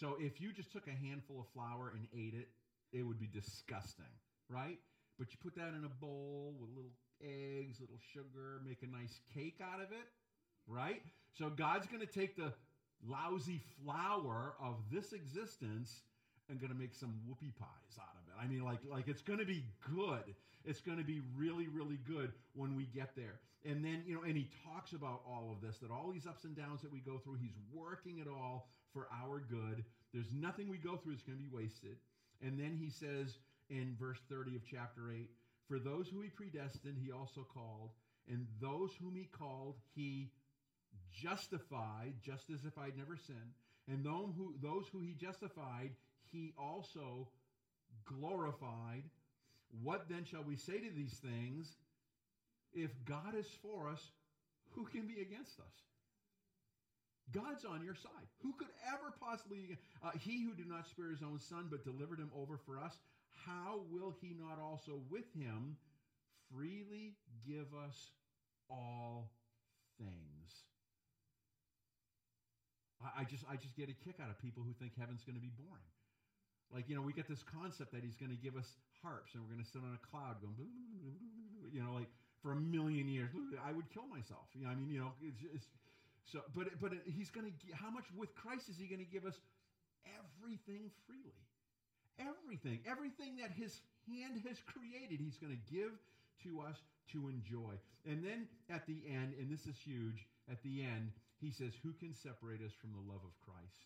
[0.02, 2.50] So if you just took a handful of flour and ate it,
[2.92, 4.10] it would be disgusting,
[4.50, 4.80] right?
[5.20, 9.20] But you put that in a bowl with little eggs, little sugar, make a nice
[9.32, 10.10] cake out of it,
[10.66, 11.04] right?
[11.38, 12.52] So God's going to take the
[13.08, 16.02] lousy flour of this existence
[16.50, 18.34] and going to make some whoopie pies out of it.
[18.42, 19.64] I mean, like, like it's going to be
[19.96, 20.34] good.
[20.66, 23.40] It's going to be really, really good when we get there.
[23.70, 26.44] And then, you know, and he talks about all of this, that all these ups
[26.44, 29.84] and downs that we go through, he's working it all for our good.
[30.14, 31.98] There's nothing we go through that's going to be wasted.
[32.42, 33.38] And then he says
[33.70, 35.30] in verse 30 of chapter 8,
[35.68, 37.92] for those who he predestined, he also called.
[38.28, 40.32] And those whom he called, he
[41.14, 43.54] justified, just as if I'd never sinned.
[43.88, 45.92] And those who, those who he justified,
[46.32, 47.30] he also
[48.06, 49.04] glorified.
[49.82, 51.76] What then shall we say to these things?
[52.74, 54.02] If God is for us,
[54.72, 55.91] who can be against us?
[57.32, 58.28] God's on your side.
[58.44, 62.20] Who could ever possibly, uh, he who did not spare his own son, but delivered
[62.20, 62.94] him over for us,
[63.46, 65.78] how will he not also with him
[66.52, 67.16] freely
[67.48, 68.12] give us
[68.70, 69.32] all
[69.98, 70.50] things?
[73.02, 75.36] I, I just, I just get a kick out of people who think heaven's going
[75.36, 75.90] to be boring.
[76.74, 79.44] Like, you know, we get this concept that he's going to give us harps and
[79.44, 80.56] we're going to sit on a cloud going,
[81.74, 82.08] you know, like
[82.40, 83.30] for a million years.
[83.60, 84.48] I would kill myself.
[84.56, 85.68] You know, I mean, you know, it's, it's
[86.26, 89.26] so, but but he's going to how much with Christ is he going to give
[89.26, 89.40] us
[90.06, 91.46] everything freely,
[92.20, 95.20] everything, everything that his hand has created.
[95.20, 95.92] He's going to give
[96.44, 96.78] to us
[97.12, 97.78] to enjoy.
[98.06, 101.94] And then at the end, and this is huge, at the end he says, "Who
[101.94, 103.86] can separate us from the love of Christ?"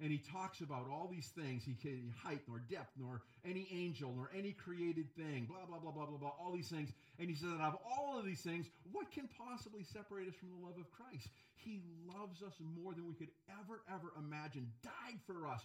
[0.00, 1.62] And he talks about all these things.
[1.62, 5.92] He can height nor depth nor any angel nor any created thing blah blah blah
[5.92, 6.90] blah blah blah all these things.
[7.18, 10.50] And he says that of all of these things what can possibly separate us from
[10.56, 11.28] the love of christ?
[11.54, 13.30] He loves us more than we could
[13.60, 14.72] ever ever imagine.
[14.82, 15.60] Died for us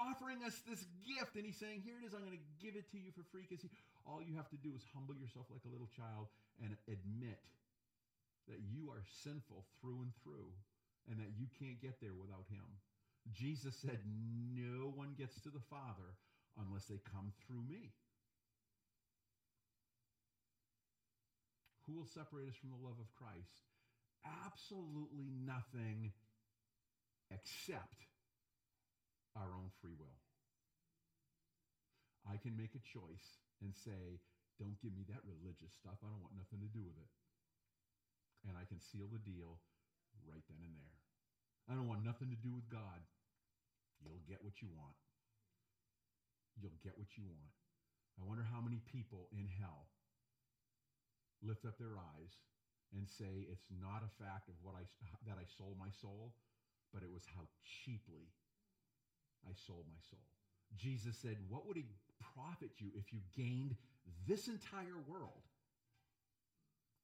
[0.00, 1.36] offering us this gift.
[1.36, 2.14] And he's saying here it is.
[2.14, 3.64] I'm going to give it to you for free because
[4.08, 6.28] all you have to do is humble yourself like a little child
[6.60, 7.40] and admit
[8.48, 10.52] that you are sinful through and through
[11.08, 12.64] and that you can't get there without him
[13.32, 13.98] Jesus said,
[14.52, 16.18] No one gets to the Father
[16.60, 17.92] unless they come through me.
[21.86, 23.64] Who will separate us from the love of Christ?
[24.24, 26.12] Absolutely nothing
[27.28, 28.08] except
[29.36, 30.20] our own free will.
[32.24, 34.20] I can make a choice and say,
[34.56, 36.00] Don't give me that religious stuff.
[36.00, 37.12] I don't want nothing to do with it.
[38.48, 39.60] And I can seal the deal
[40.24, 41.03] right then and there.
[41.68, 43.00] I don't want nothing to do with God.
[44.04, 44.96] You'll get what you want.
[46.60, 47.54] You'll get what you want.
[48.20, 49.88] I wonder how many people in hell
[51.42, 52.32] lift up their eyes
[52.94, 54.84] and say it's not a fact of what I
[55.26, 56.34] that I sold my soul,
[56.92, 58.30] but it was how cheaply
[59.42, 60.28] I sold my soul.
[60.76, 61.90] Jesus said, "What would it
[62.34, 63.76] profit you if you gained
[64.26, 65.42] this entire world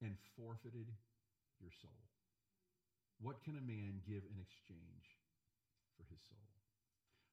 [0.00, 0.86] and forfeited
[1.58, 2.09] your soul?"
[3.20, 5.04] What can a man give in exchange
[5.96, 6.48] for his soul?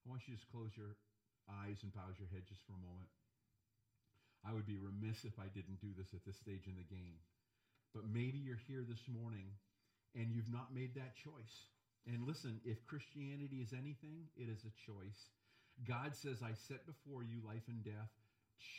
[0.03, 0.99] I want you to just close your
[1.47, 3.11] eyes and bow your head just for a moment.
[4.43, 7.19] I would be remiss if I didn't do this at this stage in the game.
[7.95, 9.47] But maybe you're here this morning
[10.15, 11.71] and you've not made that choice.
[12.07, 15.31] And listen, if Christianity is anything, it is a choice.
[15.87, 18.11] God says, I set before you life and death.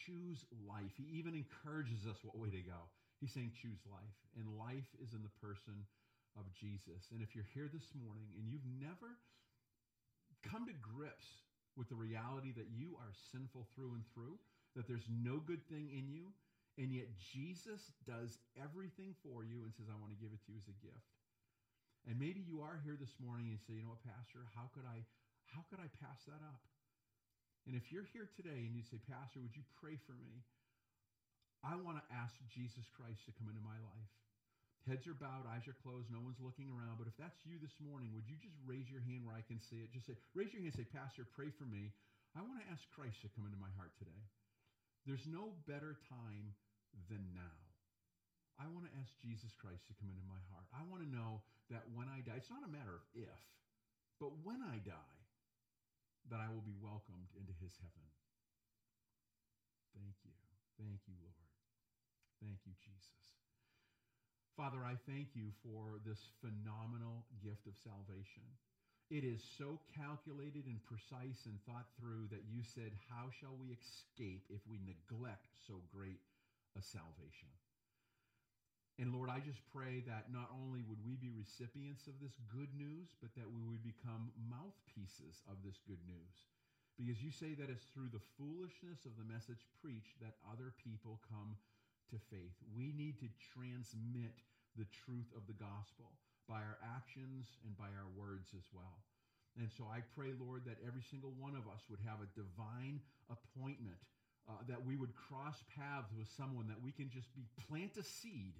[0.04, 0.92] Choose life.
[0.96, 2.88] He even encourages us what way to go.
[3.20, 4.16] He's saying, choose life.
[4.36, 5.84] And life is in the person
[6.36, 7.08] of Jesus.
[7.12, 9.16] And if you're here this morning and you've never
[10.44, 11.26] come to grips
[11.78, 14.36] with the reality that you are sinful through and through,
[14.74, 16.34] that there's no good thing in you,
[16.78, 20.50] and yet Jesus does everything for you and says, I want to give it to
[20.54, 21.10] you as a gift.
[22.06, 24.86] And maybe you are here this morning and say, you know what, Pastor, how could
[24.86, 25.02] I
[25.48, 26.60] how could I pass that up?
[27.64, 30.44] And if you're here today and you say, Pastor, would you pray for me?
[31.64, 34.12] I want to ask Jesus Christ to come into my life.
[34.88, 36.96] Heads are bowed, eyes are closed, no one's looking around.
[36.96, 39.60] But if that's you this morning, would you just raise your hand where I can
[39.60, 39.92] see it?
[39.92, 41.92] Just say, raise your hand and say, Pastor, pray for me.
[42.32, 44.16] I want to ask Christ to come into my heart today.
[45.04, 46.56] There's no better time
[47.12, 47.58] than now.
[48.56, 50.66] I want to ask Jesus Christ to come into my heart.
[50.72, 53.42] I want to know that when I die, it's not a matter of if,
[54.18, 55.20] but when I die,
[56.32, 58.06] that I will be welcomed into his heaven.
[59.94, 60.34] Thank you.
[60.76, 61.52] Thank you, Lord.
[62.42, 63.37] Thank you, Jesus.
[64.58, 68.42] Father, I thank you for this phenomenal gift of salvation.
[69.06, 73.70] It is so calculated and precise and thought through that you said, How shall we
[73.70, 76.18] escape if we neglect so great
[76.74, 77.54] a salvation?
[78.98, 82.74] And Lord, I just pray that not only would we be recipients of this good
[82.74, 86.34] news, but that we would become mouthpieces of this good news.
[86.98, 91.22] Because you say that it's through the foolishness of the message preached that other people
[91.30, 91.54] come
[92.10, 92.56] to faith.
[92.74, 94.34] We need to transmit
[94.76, 96.14] the truth of the gospel
[96.48, 99.04] by our actions and by our words as well.
[99.58, 103.02] And so I pray, Lord, that every single one of us would have a divine
[103.26, 103.98] appointment,
[104.46, 108.04] uh, that we would cross paths with someone, that we can just be plant a
[108.06, 108.54] seed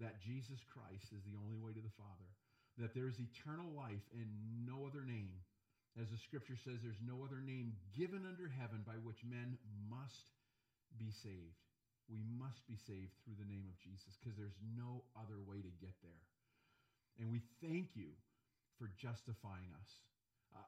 [0.00, 2.30] that Jesus Christ is the only way to the Father,
[2.78, 4.26] that there is eternal life in
[4.66, 5.38] no other name.
[5.94, 9.54] As the scripture says, there's no other name given under heaven by which men
[9.86, 10.34] must
[10.98, 11.63] be saved.
[12.10, 15.72] We must be saved through the name of Jesus because there's no other way to
[15.80, 16.24] get there.
[17.18, 18.12] And we thank you
[18.76, 19.90] for justifying us.
[20.52, 20.66] Uh,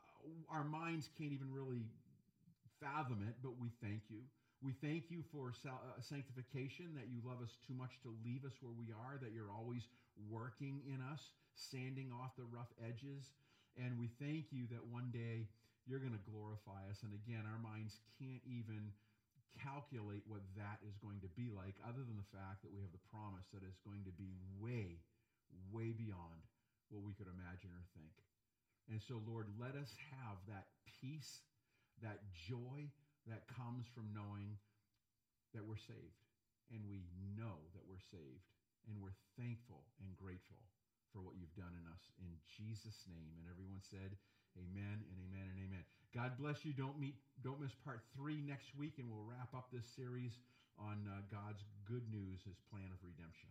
[0.49, 1.84] our minds can't even really
[2.80, 4.22] fathom it, but we thank you.
[4.64, 8.57] We thank you for uh, sanctification, that you love us too much to leave us
[8.64, 9.84] where we are, that you're always
[10.30, 11.20] working in us,
[11.55, 13.37] sanding off the rough edges.
[13.76, 15.45] And we thank you that one day
[15.84, 17.05] you're going to glorify us.
[17.05, 18.91] And again, our minds can't even
[19.63, 22.93] calculate what that is going to be like, other than the fact that we have
[22.93, 25.01] the promise that it's going to be way,
[25.73, 26.41] way beyond
[26.93, 28.15] what we could imagine or think.
[28.87, 30.71] And so, Lord, let us have that
[31.03, 31.43] peace,
[32.03, 32.87] that joy,
[33.27, 34.55] that comes from knowing
[35.51, 36.23] that we're saved.
[36.71, 37.03] And we
[37.35, 38.47] know that we're saved.
[38.87, 40.63] And we're thankful and grateful
[41.11, 42.07] for what you've done in us.
[42.23, 43.35] In Jesus' name.
[43.43, 44.15] And everyone said,
[44.57, 45.85] Amen and amen and amen.
[46.15, 46.73] God bless you.
[46.73, 50.33] Don't meet, don't miss part three next week, and we'll wrap up this series
[50.79, 53.49] on uh, God's good news, His plan of redemption.